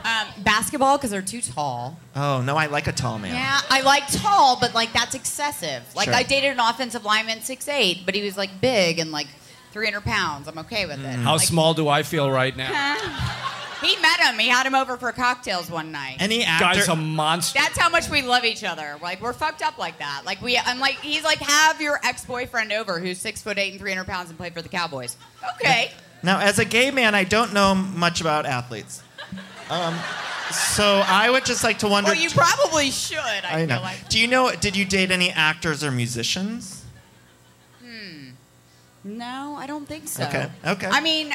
[0.05, 1.97] um, basketball because they're too tall.
[2.15, 3.33] Oh no, I like a tall man.
[3.33, 5.81] Yeah, I like tall, but like that's excessive.
[5.95, 6.13] Like Sure.
[6.13, 9.27] I dated an offensive lineman, six eight, but he was like big and like
[9.73, 10.47] 300 pounds.
[10.47, 11.05] I'm okay with it.
[11.05, 11.23] Mm.
[11.23, 12.95] How Like, small do I feel right now?
[13.81, 14.39] He met him.
[14.39, 16.17] He had him over for cocktails one night.
[16.21, 16.79] Any actor?
[16.79, 17.59] Guy's a monster.
[17.59, 18.97] That's how much we love each other.
[19.01, 20.21] Like we're fucked up like that.
[20.25, 23.81] Like we, I'm like, he's like, have your ex-boyfriend over who's six foot eight and
[23.81, 25.17] 300 pounds and played for the Cowboys.
[25.55, 25.91] Okay.
[26.23, 29.03] Now, as a gay man, I don't know much about athletes.
[29.69, 29.93] Um,
[30.51, 32.11] so I would just like to wonder.
[32.11, 33.17] Well, you probably should.
[33.17, 33.81] I, I feel know.
[33.81, 34.07] like.
[34.07, 34.51] Do you know?
[34.55, 36.82] Did you date any actors or musicians?
[39.03, 40.23] No, I don't think so.
[40.25, 40.87] Okay, okay.
[40.87, 41.33] I mean,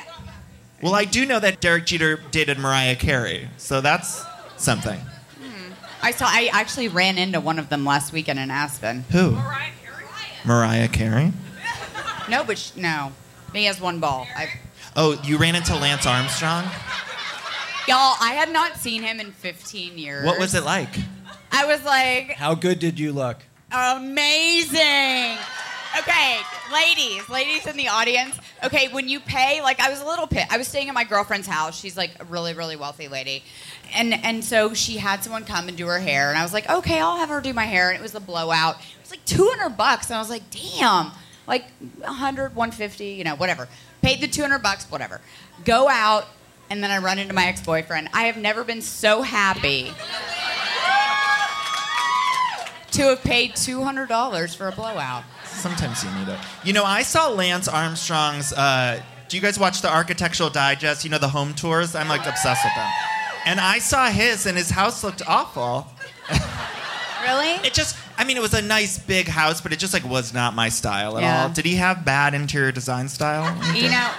[0.83, 4.25] Well, I do know that Derek Jeter dated Mariah Carey, so that's
[4.57, 4.99] something.
[4.99, 5.73] Hmm.
[6.03, 6.27] I saw.
[6.29, 9.05] I actually ran into one of them last weekend in Aspen.
[9.11, 9.33] Who?
[9.33, 10.05] Mariah Carey.
[10.45, 11.33] Mariah Carey.
[12.31, 13.13] No, but sh- no,
[13.53, 14.27] he has one ball.
[14.37, 14.49] I,
[14.97, 16.65] Oh, you ran into Lance Armstrong.
[17.87, 20.25] y'all, I had not seen him in 15 years.
[20.27, 20.89] What was it like?
[21.53, 23.39] I was like, How good did you look?
[23.73, 25.39] Amazing.
[25.99, 26.39] Okay,
[26.73, 28.39] ladies, ladies in the audience.
[28.63, 30.47] Okay, when you pay, like I was a little pit.
[30.49, 31.79] I was staying at my girlfriend's house.
[31.79, 33.43] She's like a really, really wealthy lady,
[33.93, 36.71] and and so she had someone come and do her hair, and I was like,
[36.71, 38.77] okay, I'll have her do my hair, and it was a blowout.
[38.77, 41.11] It was like 200 bucks, and I was like, damn,
[41.49, 41.65] like
[41.99, 43.67] 100, 150, you know, whatever.
[44.01, 45.21] Paid the 200 bucks, whatever.
[45.65, 46.27] Go out,
[46.71, 48.11] and then I run into my ex-boyfriend.
[48.13, 49.93] I have never been so happy
[52.93, 55.25] to have paid $200 for a blowout.
[55.59, 56.38] Sometimes you need it.
[56.64, 58.53] You know, I saw Lance Armstrong's.
[58.53, 61.05] Uh, do you guys watch the Architectural Digest?
[61.05, 61.94] You know, the home tours?
[61.94, 62.90] I'm like obsessed with them.
[63.47, 65.87] And I saw his, and his house looked awful.
[67.23, 67.55] Really?
[67.66, 70.33] It just, I mean, it was a nice big house, but it just like was
[70.33, 71.42] not my style at Yeah.
[71.42, 71.49] all.
[71.51, 73.44] Did he have bad interior design style?
[73.75, 74.11] You know,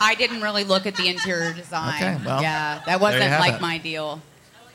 [0.00, 1.94] I didn't really look at the interior design.
[2.02, 3.60] Okay, well, yeah, that wasn't like it.
[3.60, 4.22] my deal.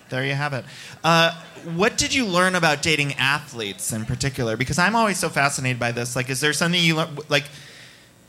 [0.10, 0.66] There you have it.
[1.04, 1.32] Uh,
[1.76, 4.58] what did you learn about dating athletes in particular?
[4.58, 6.16] Because I'm always so fascinated by this.
[6.16, 7.18] Like, is there something you learn?
[7.30, 7.46] Like,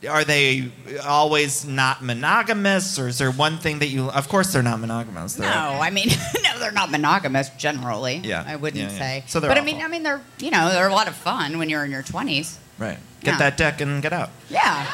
[0.08, 0.70] are they
[1.04, 4.10] always not monogamous, or is there one thing that you?
[4.10, 5.38] Of course, they're not monogamous.
[5.38, 6.08] No, They're- I mean,
[6.42, 8.16] no, they're not monogamous generally.
[8.22, 8.98] Yeah, I wouldn't yeah, yeah.
[8.98, 9.24] say.
[9.26, 11.58] So they're but I mean, I mean, they're you know they're a lot of fun
[11.58, 12.56] when you're in your 20s.
[12.78, 12.98] Right.
[13.20, 13.38] Get Yeah.
[13.38, 14.30] that deck and get out.
[14.50, 14.86] Yeah,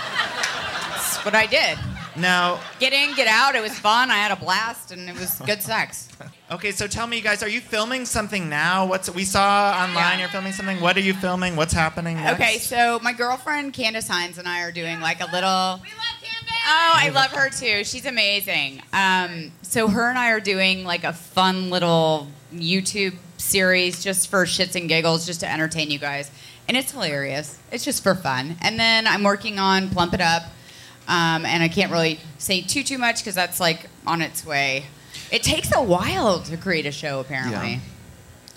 [0.92, 1.76] that's what I did.
[2.16, 3.54] Now, Get in, get out.
[3.54, 4.10] It was fun.
[4.10, 6.08] I had a blast, and it was good sex.
[6.50, 6.72] okay.
[6.72, 8.86] So tell me, you guys, are you filming something now?
[8.86, 9.94] What's we saw online?
[9.94, 10.18] Yeah.
[10.20, 10.80] You're filming something.
[10.80, 11.56] What are you filming?
[11.56, 12.16] What's happening?
[12.16, 12.40] Next?
[12.40, 15.80] Okay, so my girlfriend Candace Hines and I are doing like a little.
[15.82, 16.36] We love Candace.
[16.66, 17.84] Oh, I love her too.
[17.84, 18.82] She's amazing.
[18.92, 24.44] Um, so her and I are doing like a fun little YouTube series just for
[24.44, 26.30] shits and giggles, just to entertain you guys.
[26.68, 27.58] And it's hilarious.
[27.72, 28.56] It's just for fun.
[28.60, 30.42] And then I'm working on Plump It Up.
[31.10, 34.84] Um, and I can't really say too too much because that's like on its way.
[35.32, 37.78] It takes a while to create a show, apparently, Yeah.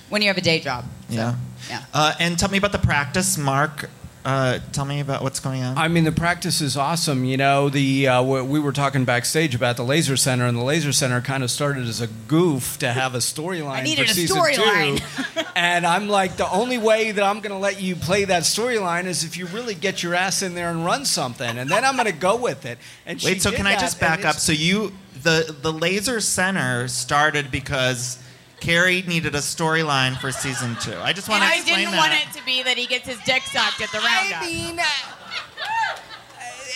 [0.10, 0.86] when you have a day job.
[1.10, 1.36] Yeah.
[1.70, 1.82] Yeah.
[1.94, 3.89] Uh, and tell me about the practice, Mark.
[4.26, 5.78] Uh, tell me about what's going on.
[5.78, 7.26] I mean, the practice is awesome.
[7.26, 10.94] You know, the uh, we were talking backstage about the Laser Center, and the Laser
[10.94, 13.72] Center kind of started as a goof to have a storyline.
[13.72, 15.34] I needed for a season storyline.
[15.34, 15.42] two.
[15.58, 19.06] and I'm like, the only way that I'm going to let you play that storyline
[19.06, 21.96] is if you really get your ass in there and run something, and then I'm
[21.96, 22.78] going to go with it.
[23.06, 24.36] And she Wait, so did can I just back up?
[24.36, 28.23] So you, the the Laser Center started because
[28.63, 30.95] Cary needed a storyline for season two.
[30.97, 31.76] I just want And to explain that.
[31.76, 31.97] I didn't that.
[31.97, 34.41] want it to be that he gets his dick sucked at the roundup.
[34.41, 34.84] I mean, uh,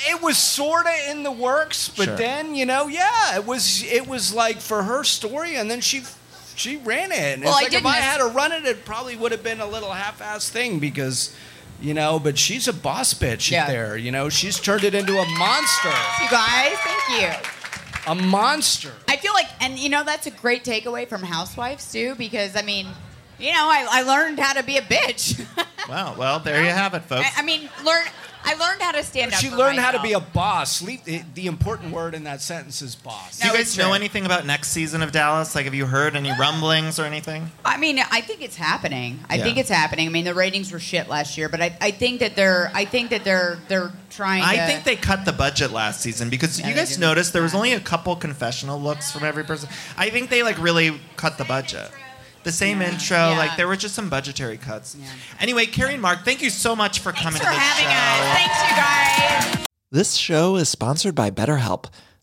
[0.10, 2.16] it was sorta in the works, but Sure.
[2.18, 6.04] then you know, yeah, it was it was like for her story, and then she
[6.56, 7.20] she ran it.
[7.36, 9.44] And Well, it's I like if I had to run it, it probably would have
[9.44, 11.34] been a little half-assed thing because.
[11.80, 13.68] You know, but she's a boss bitch Yeah.
[13.68, 13.96] there.
[13.98, 15.94] You know, she's turned it into a monster.
[16.24, 17.50] you guys, thank you.
[18.08, 18.92] A monster.
[19.08, 22.62] I feel like, and you know, that's a great takeaway from Housewives too, because I
[22.62, 22.88] mean,
[23.38, 25.46] you know, I, I learned how to be a bitch.
[25.88, 26.16] Wow.
[26.18, 27.26] Well, there you have it, folks.
[27.38, 28.04] I, I mean, learn.
[28.50, 29.40] I learned how to stand up.
[29.40, 30.82] She for learned how to be a boss.
[30.82, 33.40] Leave- The, the important word in that sentence is boss.
[33.40, 35.54] Do you guys know anything about next season of Dallas?
[35.54, 37.52] Like, have you heard any rumblings or anything?
[37.66, 39.20] I mean, I think it's happening.
[39.30, 39.44] I Yeah.
[39.44, 40.08] think it's happening.
[40.08, 42.72] I mean, the ratings were shit last year, but I, I think that they're.
[42.74, 44.44] I think that they're they're trying.
[44.44, 47.42] I to, think they cut the budget last season because Yeah, you guys noticed there
[47.44, 49.70] was only a couple confessional looks from every person.
[49.98, 51.92] I think they like really cut the budget.
[52.48, 52.92] The same Yeah.
[52.92, 53.38] intro, Yeah.
[53.38, 54.96] like there were just some budgetary cuts.
[54.98, 55.10] Yeah.
[55.42, 57.92] Anyway, Cary and Mark, thank you so much for coming for to the having show.
[57.92, 58.38] us.
[58.38, 59.66] Thanks, you guys.
[59.92, 61.88] This show is sponsored by BetterHelp.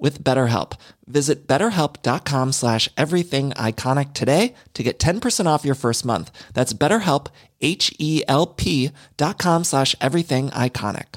[0.00, 0.72] with BetterHelp.
[1.06, 6.30] Visit betterhelp.com slash everything iconic today to get 10% off your first month.
[6.54, 7.26] That's betterhelp,
[7.60, 11.16] H-E-L-P dot com slash everything iconic.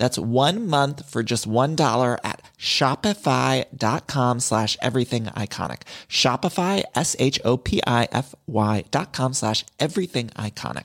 [0.00, 5.82] That's one month for just $1 at shopify.com slash everything iconic.
[6.08, 10.84] Shopify, S-H-O-P-I-F-Y dot com slash everything iconic.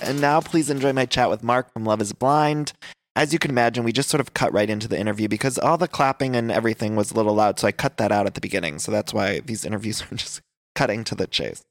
[0.00, 2.72] And now please enjoy my chat with Mark from Love is Blind.
[3.16, 5.76] As you can imagine, we just sort of cut right into the interview because all
[5.76, 8.40] the clapping and everything was a little loud, so I cut that out at the
[8.40, 8.78] beginning.
[8.78, 10.40] So that's why these interviews are just
[10.76, 11.62] cutting to the chase.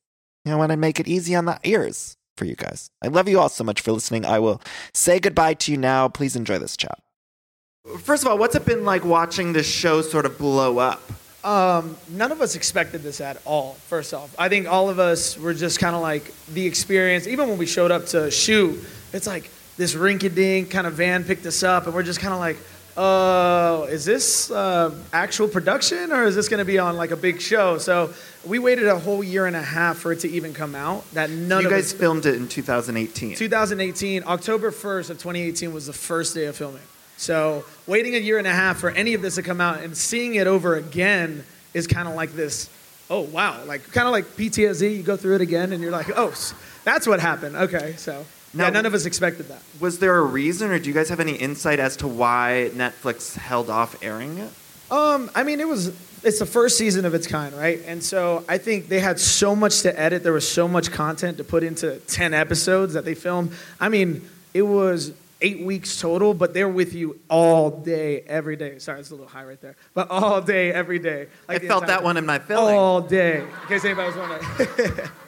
[0.46, 2.90] You know, I want to make it easy on the ears for you guys.
[3.04, 4.26] I love you all so much for listening.
[4.26, 4.62] I will
[4.94, 6.08] say goodbye to you now.
[6.08, 7.00] Please enjoy this chat.
[8.00, 11.02] First of all, what's it been like watching this show sort of blow up?
[11.44, 14.36] Um, none of us expected this at all, first off.
[14.38, 17.28] I think all of us were just kind of like the experience.
[17.28, 18.84] Even when we showed up to shoot,
[19.14, 22.34] it's like this rinky dink kind of van picked us up, and we're just kind
[22.34, 22.58] of like,
[22.98, 27.16] uh, is this uh, actual production or is this going to be on like a
[27.16, 27.78] big show?
[27.78, 28.14] So
[28.46, 31.10] we waited a whole year and a half for it to even come out.
[31.14, 33.36] That none you guys us- filmed it in 2018.
[33.36, 36.82] 2018, October 1st of 2018 was the first day of filming.
[37.18, 39.96] So waiting a year and a half for any of this to come out and
[39.96, 42.70] seeing it over again is kind of like this,
[43.10, 44.96] oh wow, like kind of like PTSD.
[44.98, 46.34] You go through it again and you're like, oh,
[46.86, 47.58] that's what happened.
[47.58, 49.62] Okay, so yeah, none of us expected that.
[49.82, 53.36] Was there a reason, or do you guys have any insight as to why Netflix
[53.36, 54.52] held off airing it?
[54.92, 57.82] Um, I mean, it was it's the first season of its kind, right?
[57.86, 60.24] And so I think they had so much to edit.
[60.24, 63.54] There was so much content to put into ten episodes that they filmed.
[63.80, 68.80] I mean, it was eight weeks total, but they're with you all day, every day.
[68.80, 71.28] Sorry, it's a little high right there, but all day, every day.
[71.48, 72.76] I felt that one in my filling.
[72.76, 73.42] All day.
[73.42, 75.10] In case anybody was wondering.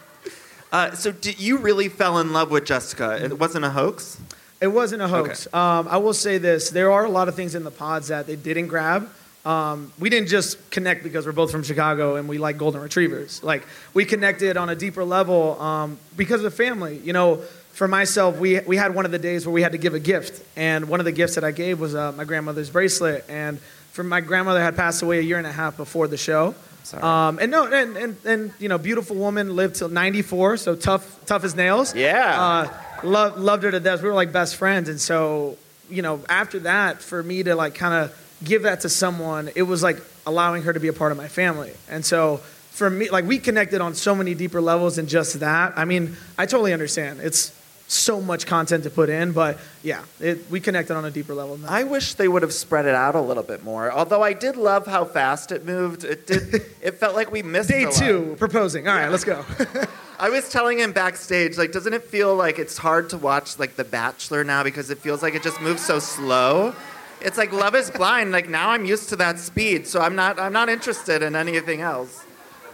[0.73, 3.21] Uh, so, did you really fell in love with Jessica?
[3.21, 4.17] It wasn't a hoax.
[4.61, 5.45] It wasn't a hoax.
[5.53, 8.25] Um, I will say this: there are a lot of things in the pods that
[8.25, 9.09] they didn't grab.
[9.43, 13.41] Um, we didn't just connect because we're both from Chicago and we like golden retrievers.
[13.43, 16.97] Like we connected on a deeper level um, because of family.
[17.03, 17.37] You know,
[17.71, 19.99] for myself, we we had one of the days where we had to give a
[19.99, 23.25] gift, and one of the gifts that I gave was uh, my grandmother's bracelet.
[23.27, 23.59] And
[23.91, 26.53] for my grandmother had passed away a year and a half before the show.
[26.83, 27.03] Sorry.
[27.03, 31.19] Um, and no, and, and and you know, beautiful woman lived till 94, so tough,
[31.25, 31.95] tough as nails.
[31.95, 32.41] Yeah.
[32.41, 32.73] Uh,
[33.03, 34.01] loved loved her to death.
[34.01, 35.57] We were like best friends, and so
[35.89, 39.63] you know, after that, for me to like kind of give that to someone, it
[39.63, 41.73] was like allowing her to be a part of my family.
[41.89, 42.37] And so
[42.71, 45.73] for me, like we connected on so many deeper levels than just that.
[45.75, 47.19] I mean, I totally understand.
[47.21, 47.57] It's
[47.91, 51.55] so much content to put in, but yeah, it, we connected on a deeper level.
[51.55, 51.71] Than that.
[51.71, 53.91] I wish they would have spread it out a little bit more.
[53.91, 56.05] Although I did love how fast it moved.
[56.05, 56.53] It did.
[56.81, 57.95] it felt like we missed Day a lot.
[57.95, 58.87] two, proposing.
[58.87, 59.43] All right, let's go.
[60.19, 63.75] I was telling him backstage, like, doesn't it feel like it's hard to watch like
[63.75, 66.73] The Bachelor now because it feels like it just moves so slow?
[67.21, 68.31] It's like Love Is Blind.
[68.31, 70.39] Like now I'm used to that speed, so I'm not.
[70.39, 72.25] I'm not interested in anything else.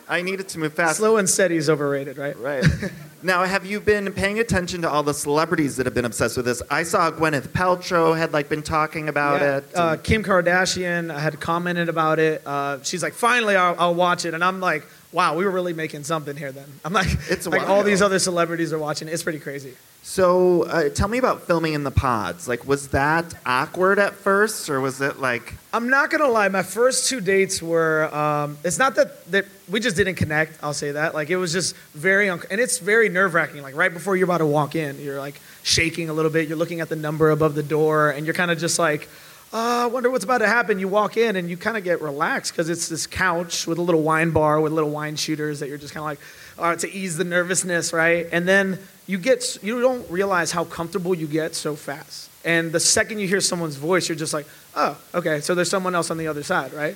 [0.10, 0.98] I need it to move fast.
[0.98, 2.38] Slow and steady is overrated, right?
[2.40, 2.64] Right.
[3.24, 6.46] now, have you been paying attention to all the celebrities that have been obsessed with
[6.46, 6.62] this?
[6.72, 9.66] I saw Gwyneth Paltrow had like been talking about Yeah, it.
[9.76, 12.42] Uh, Kim Kardashian had commented about it.
[12.46, 14.34] Uh, she's like, finally, I'll, I'll watch it.
[14.34, 16.72] And I'm like, wow, we were really making something here then.
[16.86, 17.72] I'm like, It's like wild.
[17.72, 19.14] all these other celebrities are watching it.
[19.14, 19.74] It's pretty crazy.
[20.10, 22.48] So, uh, tell me about filming in the pods.
[22.48, 25.56] Like, was that awkward at first, or was it like?
[25.74, 26.48] I'm not gonna lie.
[26.48, 28.06] My first two dates were.
[28.16, 30.64] Um, it's not that that we just didn't connect.
[30.64, 31.14] I'll say that.
[31.14, 33.62] Like it was just very, un- and it's very nerve wracking.
[33.62, 36.48] Like right before you're about to walk in, you're like shaking a little bit.
[36.48, 39.10] You're looking at the number above the door, and you're kind of just like,
[39.52, 40.80] uh, I wonder what's about to happen.
[40.80, 43.82] You walk in, and you kind of get relaxed because it's this couch with a
[43.82, 46.20] little wine bar with little wine shooters that you're just kind of like,
[46.58, 48.28] all right, to ease the nervousness, right?
[48.32, 52.30] And then you get you don't realize how comfortable you get so fast.
[52.44, 55.96] And the second you hear someone's voice, you're just like, oh, okay, so there's someone
[55.96, 56.96] else on the other side, right?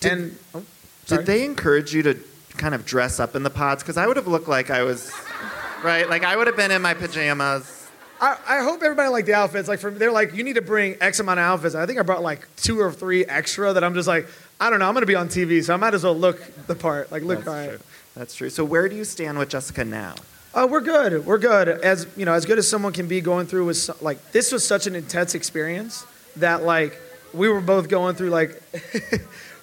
[0.00, 0.64] Did- and oh.
[1.06, 2.16] Did they encourage you to
[2.56, 3.82] kind of dress up in the pods?
[3.82, 5.12] Because I would have looked like I was,
[5.82, 6.08] right?
[6.08, 7.88] Like I would have been in my pajamas.
[8.20, 9.66] I, I hope everybody liked the outfits.
[9.66, 11.74] Like, for, they're like, you need to bring X amount of outfits.
[11.74, 14.28] I think I brought like two or three extra that I'm just like,
[14.60, 16.76] I don't know, I'm gonna be on TV, so I might as well look the
[16.76, 17.10] part.
[17.10, 17.68] Like, look That's all right.
[17.70, 17.80] true.
[18.14, 18.50] That's true.
[18.50, 20.14] So where do you stand with Jessica now?
[20.54, 21.24] Uh, we're good.
[21.24, 21.68] We're good.
[21.68, 24.66] As you know, as good as someone can be going through with like this was
[24.66, 26.04] such an intense experience
[26.36, 27.00] that like
[27.32, 28.62] we were both going through like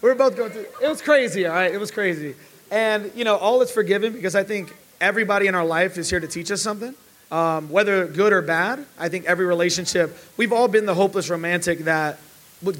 [0.01, 0.65] we were both going through.
[0.81, 1.45] It was crazy.
[1.45, 2.35] All right, it was crazy.
[2.71, 6.19] And you know, all is forgiven because I think everybody in our life is here
[6.19, 6.95] to teach us something,
[7.31, 8.83] um, whether good or bad.
[8.97, 12.17] I think every relationship we've all been the hopeless romantic that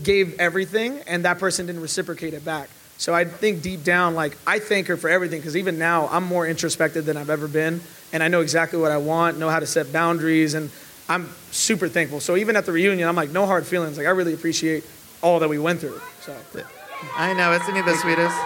[0.01, 2.69] gave everything and that person didn't reciprocate it back.
[2.99, 6.25] So I think deep down, like I thank her for everything because even now I'm
[6.25, 7.79] more introspective than I've ever been,
[8.11, 10.69] and I know exactly what I want, know how to set boundaries, and
[11.07, 12.19] I'm super thankful.
[12.19, 13.97] So even at the reunion, I'm like no hard feelings.
[13.97, 14.83] Like I really appreciate
[15.21, 15.99] all that we went through.
[16.21, 16.35] So
[17.15, 18.37] I know, isn't he the sweetest?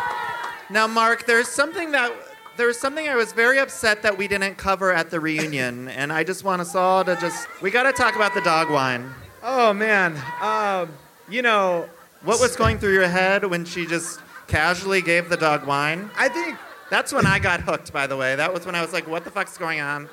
[0.69, 2.13] Now, Mark, there's something that
[2.55, 6.23] there's something I was very upset that we didn't cover at the reunion, and I
[6.23, 9.09] just want us all to just we got to talk about the dog wine.
[9.41, 10.91] oh man, um,
[11.27, 11.89] you know,
[12.21, 14.19] What was going through your head when she just
[14.53, 16.11] casually gave the dog wine?
[16.15, 16.59] I think
[16.91, 18.35] That's when I got hooked, by the way.
[18.35, 20.07] That was when I was like, what the fuck's going on?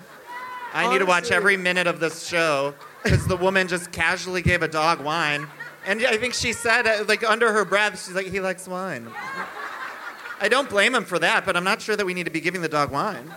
[0.73, 4.63] I need to watch every minute of this show because the woman just casually gave
[4.63, 5.47] a dog wine.
[5.87, 9.09] And I think she said, uh, like, under her breath, she's like, he likes wine.
[10.41, 12.41] I don't blame him for that, but I'm not sure that we need to be
[12.41, 13.31] giving the dog wine.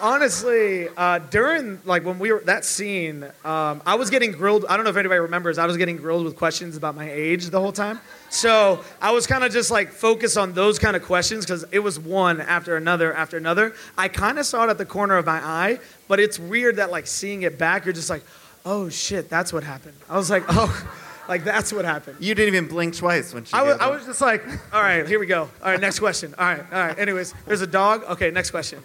[0.00, 4.64] honestly, uh, during like when we were that scene, um, I was getting grilled.
[4.70, 5.58] I don't know if anybody remembers.
[5.58, 8.00] I was getting grilled with questions about my age the whole time.
[8.28, 11.78] So I was kind of just like focused on those kind of questions because it
[11.78, 13.74] was one after another after another.
[13.96, 16.90] I kind of saw it at the corner of my eye, but it's weird that
[16.90, 18.22] like seeing it back, you're just like,
[18.64, 19.96] oh shit, that's what happened.
[20.08, 20.92] I was like, oh.
[21.28, 22.18] Like that's what happened.
[22.20, 23.52] You didn't even blink twice when she.
[23.52, 25.42] I was, I was just like, all right, here we go.
[25.60, 26.32] All right, next question.
[26.38, 26.96] All right, all right.
[26.96, 28.04] Anyways, there's a dog.
[28.04, 28.80] Okay, next question.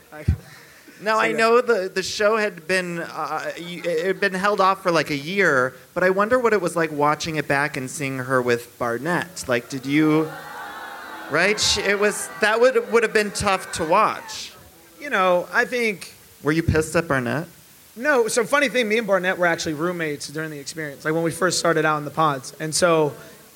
[1.02, 4.84] Now So, I know the the show had been uh, it had been held off
[4.84, 7.90] for like a year, but I wonder what it was like watching it back and
[7.90, 9.46] seeing her with Barnett.
[9.48, 10.32] Like, did you?
[11.30, 14.52] Right, She- it was that would would have been tough to watch.
[15.00, 17.48] you know, I think Were you pissed at Barnett?
[17.96, 21.24] No, so funny thing, me and Barnett were actually roommates during the experience, like when
[21.24, 22.54] we first started out in the pods.
[22.60, 23.14] And so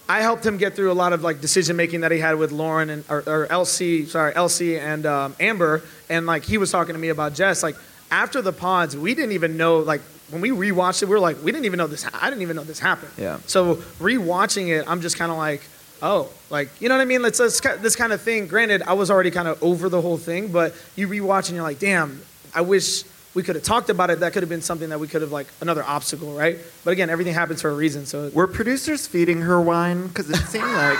[0.07, 2.51] I helped him get through a lot of like decision making that he had with
[2.51, 5.81] Lauren and or, or LC, sorry, LC and um, Amber.
[6.09, 7.63] And like he was talking to me about Jess.
[7.63, 7.75] Like
[8.11, 11.41] after the pods, we didn't even know like when we rewatched it, we were like,
[11.43, 12.03] we didn't even know this.
[12.03, 13.11] ha- I didn't even know this happened.
[13.17, 13.39] Yeah.
[13.45, 15.61] So rewatching it, I'm just kind of like,
[16.01, 17.23] oh, like you know what I mean?
[17.23, 18.47] Let's, let's this kind of thing.
[18.47, 21.63] Granted, I was already kind of over the whole thing, but you rewatch and you're
[21.63, 22.21] like, damn,
[22.53, 23.03] I wish
[23.35, 24.21] we could have talked about it.
[24.21, 26.57] That could have been something that we could have like another obstacle, right?
[26.83, 28.05] But again, everything happens for a reason.
[28.07, 30.07] So Were producers feeding her wine?
[30.07, 30.97] Because it seemed like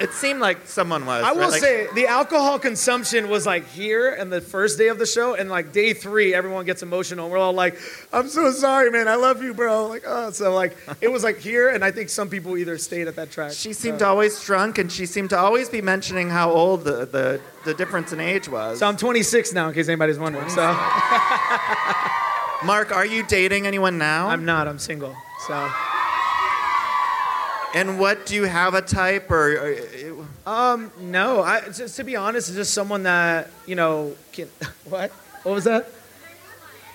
[0.00, 1.22] it seemed like someone was.
[1.24, 1.36] I right?
[1.36, 5.06] will Like- say the alcohol consumption was like here and the first day of the
[5.06, 7.30] show, and like day three, everyone gets emotional.
[7.30, 7.78] We're all like,
[8.12, 9.08] "I'm so sorry, man.
[9.08, 12.08] I love you, bro." Like, oh, so like it was like here, and I think
[12.10, 13.52] some people either stayed at that track.
[13.52, 17.40] She seemed always drunk, and she seemed to always be mentioning how old the, the,
[17.64, 18.78] the difference in age was.
[18.80, 20.48] So I'm 26 now, in case anybody's wondering.
[20.50, 20.62] So
[22.64, 24.28] Mark, are you dating anyone now?
[24.28, 24.66] I'm not.
[24.66, 25.14] I'm single.
[25.46, 25.70] So
[27.76, 29.52] And what do you have a type or?
[30.46, 31.42] or um, no.
[31.42, 34.48] I just to be honest, it's just someone that you know can.
[34.88, 35.10] What?
[35.42, 35.86] What was that?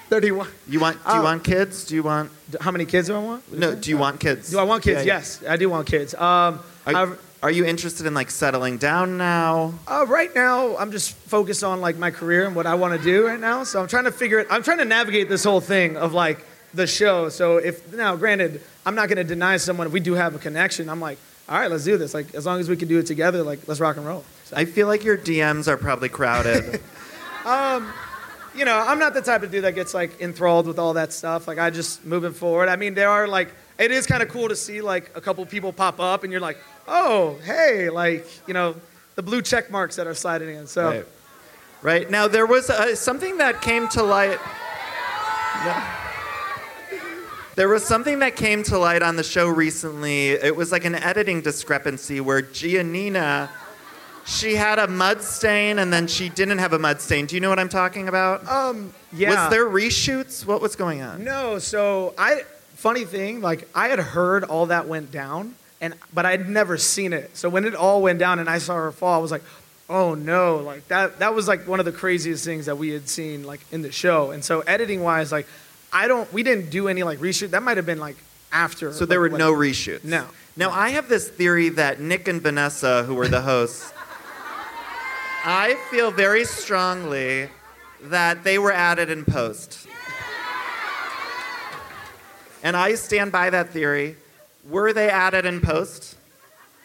[0.09, 0.47] 31.
[0.67, 0.97] you want?
[1.05, 1.23] Do you Oh.
[1.23, 1.85] want kids?
[1.85, 2.31] Do you want?
[2.59, 3.53] How many kids do I want?
[3.53, 3.75] No.
[3.75, 4.49] Do you want kids?
[4.51, 5.05] Do I want kids?
[5.05, 5.19] Yeah, yeah.
[5.19, 6.13] Yes, I do want kids.
[6.15, 9.73] Um, Are, are you interested in like settling down now?
[9.87, 13.03] Uh, right now, I'm just focused on like my career and what I want to
[13.03, 13.63] do right now.
[13.63, 14.47] So I'm trying to figure it.
[14.49, 17.29] I'm trying to navigate this whole thing of like the show.
[17.29, 20.39] So if now, granted, I'm not going to deny someone if we do have a
[20.39, 20.89] connection.
[20.89, 21.17] I'm like,
[21.49, 22.13] all right, let's do this.
[22.13, 24.23] Like as long as we can do it together, like let's rock and roll.
[24.53, 26.81] I feel like your DMs are probably crowded.
[27.45, 27.91] um,
[28.53, 31.13] You know, I'm not the type of dude that gets like enthralled with all that
[31.13, 31.47] stuff.
[31.47, 32.67] Like I just moving forward.
[32.67, 35.45] I mean, there are like it is kind of cool to see like a couple
[35.45, 36.57] people pop up and you're like,
[36.87, 38.75] oh, hey, like you know,
[39.15, 40.67] the blue check marks that are sliding in.
[40.67, 40.89] So.
[40.89, 41.05] Right.
[41.83, 44.37] Right now, there was uh, something that came to light.
[45.65, 45.83] No.
[47.55, 50.29] There was something that came to light on the show recently.
[50.29, 53.49] It was like an editing discrepancy where Giannina,
[54.25, 57.25] she had a mud stain and then she didn't have a mud stain.
[57.25, 58.47] Do you know what I'm talking about?
[58.47, 59.43] Um, yeah.
[59.43, 60.45] Was there reshoots?
[60.45, 61.25] What was going on?
[61.25, 62.43] No, so I
[62.75, 66.77] funny thing, like I had heard all that went down, and but I had never
[66.77, 67.35] seen it.
[67.35, 69.43] So when it all went down and I saw her fall, I was like,
[69.89, 73.09] oh no, like that that was like one of the craziest things that we had
[73.09, 74.31] seen like in the show.
[74.31, 75.47] And so editing wise, like
[75.93, 77.51] I don't we didn't do any like reshoot.
[77.51, 78.17] That might have been like
[78.51, 78.93] after.
[78.93, 80.03] So there were like, no reshoots?
[80.03, 80.25] No.
[80.57, 83.93] Now, I have this theory that Nick and Vanessa, who were the hosts,
[85.45, 87.49] I feel very strongly
[88.03, 89.87] that they were added in post.
[92.63, 94.17] And I stand by that theory.
[94.69, 96.15] Were they added in post?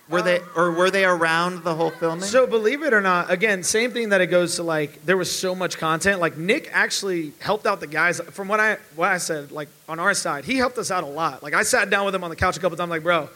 [0.09, 2.23] Were they, um, or were they around the whole filming?
[2.23, 5.31] So believe it or not, again, same thing that it goes to like there was
[5.31, 6.21] so much content.
[6.21, 8.21] Like Nick actually helped out the guys.
[8.31, 11.09] From what I what I said, like on our side, he helped us out a
[11.09, 11.43] lot.
[11.43, 13.29] Like I sat down with him on the couch a couple times, like bro,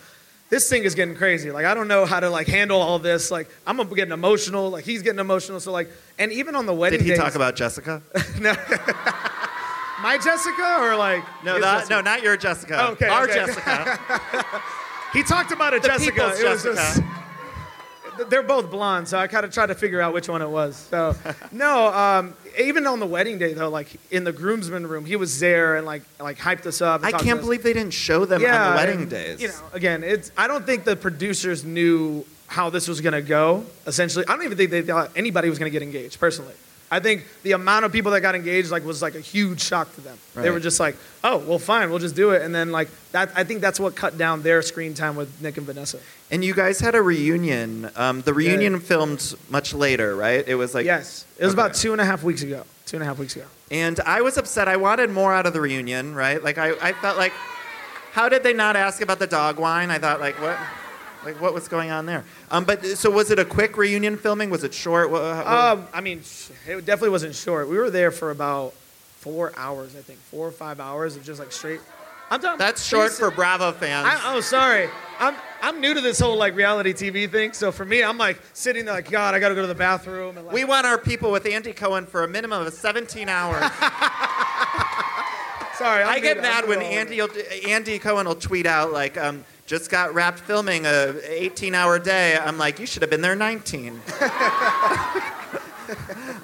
[0.48, 1.50] this thing is getting crazy.
[1.50, 3.32] Like I don't know how to like handle all this.
[3.32, 4.70] Like I'm getting emotional.
[4.70, 5.58] Like he's getting emotional.
[5.58, 5.90] So like,
[6.20, 8.00] and even on the wedding Did he days- talk about Jessica?
[8.40, 8.54] No.
[10.02, 11.94] My Jessica or like No, Jessica?
[11.94, 12.90] no, not your Jessica.
[12.92, 13.34] Okay, Our okay.
[13.34, 13.98] Jessica.
[15.12, 16.20] He talked about it, The Jessica.
[16.24, 16.74] It was Jessica.
[16.74, 17.02] just-
[18.28, 20.76] they're both blonde, so I kind of tried to figure out which one it was.
[20.90, 21.16] So,
[21.52, 25.40] no, um, even on the wedding day though, like in the groomsmen room, he was
[25.40, 27.02] there and like like hyped us up.
[27.02, 29.40] I can't believe they didn't show them Yeah, on the wedding and, days.
[29.40, 33.64] You know, again, it's I don't think the producers knew how this was gonna go.
[33.86, 36.20] Essentially, I don't even think they thought anybody was gonna get engaged.
[36.20, 36.54] Personally,
[36.92, 39.94] I think the amount of people that got engaged like was like a huge shock
[39.94, 40.18] to them.
[40.34, 42.42] They were just like, oh, well, fine, we'll just do it.
[42.42, 45.56] And then like that, I think that's what cut down their screen time with Nick
[45.56, 46.00] and Vanessa.
[46.32, 47.90] And you guys had a reunion.
[47.94, 50.46] Um, the reunion filmed much later, right?
[50.46, 52.64] It was like yes, it was about two and a half weeks ago.
[52.86, 53.46] Two and a half weeks ago.
[53.70, 54.66] And I was upset.
[54.66, 56.42] I wanted more out of the reunion, right?
[56.42, 57.32] Like I, I felt like,
[58.10, 59.92] how did they not ask about the dog wine?
[59.92, 60.58] I thought like what,
[61.24, 62.24] like what was going on there?
[62.50, 64.50] Um, but so was it a quick reunion filming?
[64.50, 65.10] Was it short?
[65.10, 66.22] What, what- Um, I mean,
[66.66, 67.68] it definitely wasn't short.
[67.68, 68.72] We were there for about
[69.18, 71.80] four hours, I think, four or five hours of just like straight.
[72.32, 72.58] I'm talking.
[72.58, 74.06] that's short for Bravo fans.
[74.08, 74.88] I, oh, sorry.
[75.18, 77.52] I'm I'm new to this whole like reality TV thing.
[77.52, 79.74] So for me, I'm like sitting there like, God, I got to go to the
[79.74, 80.36] bathroom.
[80.36, 83.60] And, like, we want our people with Andy Cohen for a minimum of 17 hours.
[85.76, 86.82] Sorry, I'm I get mad when.
[86.82, 87.30] Andy will,
[87.66, 92.58] Andy Cohen will tweet out like, um, "Just got wrapped filming a 18-hour day." I'm
[92.58, 94.00] like, "You should have been there 19."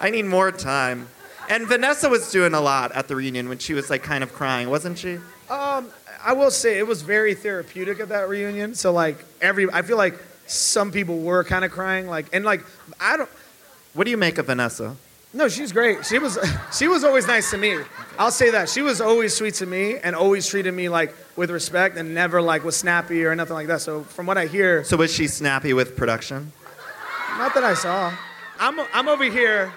[0.01, 1.09] I need more time.
[1.49, 4.33] And Vanessa was doing a lot at the reunion when she was like kind of
[4.33, 5.17] crying, wasn't she?
[5.51, 5.91] Um,
[6.23, 8.77] I will say it was very therapeutic at that reunion.
[8.77, 10.15] So like every, I feel like
[10.47, 12.07] some people were kind of crying.
[12.07, 12.63] Like and like
[13.01, 13.31] I don't.
[13.95, 14.95] What do you make of Vanessa?
[15.37, 16.07] No, she's great.
[16.07, 16.39] She was
[16.77, 17.79] she was always nice to me.
[18.19, 18.71] I'll say that.
[18.71, 22.41] She was always sweet to me and always treated me like with respect and never
[22.41, 23.83] like was snappy or nothing like that.
[23.83, 26.53] So from what I hear, So was she snappy with production?
[27.37, 28.15] not that I saw.
[28.59, 29.71] I'm I'm over here.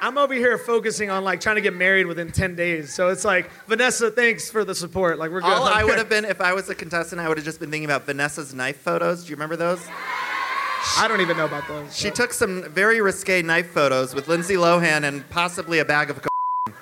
[0.00, 2.94] I'm over here focusing on like trying to get married within 10 days.
[2.94, 5.18] So it's like, Vanessa, thanks for the support.
[5.18, 5.52] Like we're good.
[5.52, 7.70] All I would have been if I was a contestant, I would have just been
[7.70, 9.24] thinking about Vanessa's knife photos.
[9.24, 9.80] Do you remember those?
[10.98, 11.96] I don't even know about those.
[11.96, 16.16] She took some very risque knife photos with Lindsay Lohan and possibly a bag of
[16.16, 16.80] cocaine.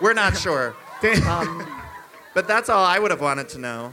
[0.00, 0.74] We're not sure.
[1.28, 1.64] Um,
[2.34, 3.92] but that's all I would have wanted to know.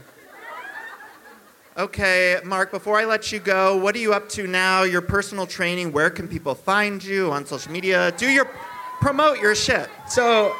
[1.76, 4.82] Okay, Mark, before I let you go, what are you up to now?
[4.82, 8.12] Your personal training, where can people find you on social media?
[8.16, 8.50] Do your
[9.00, 9.88] promote your shit.
[10.08, 10.54] So,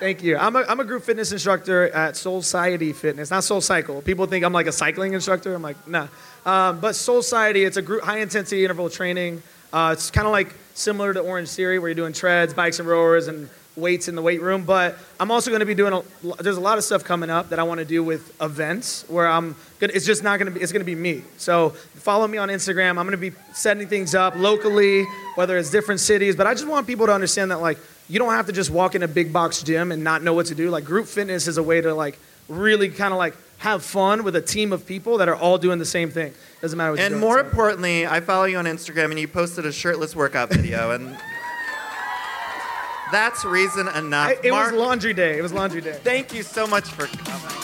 [0.00, 0.36] thank you.
[0.36, 4.02] I'm a, I'm a group fitness instructor at Soul Society Fitness, not Soul Cycle.
[4.02, 5.54] People think I'm like a cycling instructor.
[5.54, 6.08] I'm like, nah.
[6.44, 9.42] Um, but Soul Society, it's a group high intensity interval training.
[9.72, 12.88] Uh, it's kind of like similar to Orange Theory, where you're doing treads, bikes, and
[12.88, 14.64] rowers, and weights in the weight room.
[14.64, 15.92] But I'm also going to be doing.
[15.92, 19.04] A, there's a lot of stuff coming up that I want to do with events
[19.08, 19.56] where I'm.
[19.80, 20.60] Gonna, it's just not going to be.
[20.60, 21.22] It's going to be me.
[21.38, 22.90] So follow me on Instagram.
[22.90, 26.36] I'm going to be setting things up locally, whether it's different cities.
[26.36, 27.78] But I just want people to understand that like
[28.08, 30.46] you don't have to just walk in a big box gym and not know what
[30.46, 30.70] to do.
[30.70, 34.36] Like group fitness is a way to like really kind of like have fun with
[34.36, 36.34] a team of people that are all doing the same thing.
[36.60, 37.20] Doesn't matter what you're And doing.
[37.20, 40.90] more So- importantly, I follow you on Instagram and you posted a shirtless workout video
[40.90, 41.16] and
[43.12, 44.28] that's reason enough.
[44.28, 45.38] I- it Mark, was laundry day.
[45.38, 45.98] It was laundry day.
[46.02, 47.63] thank you so much for coming.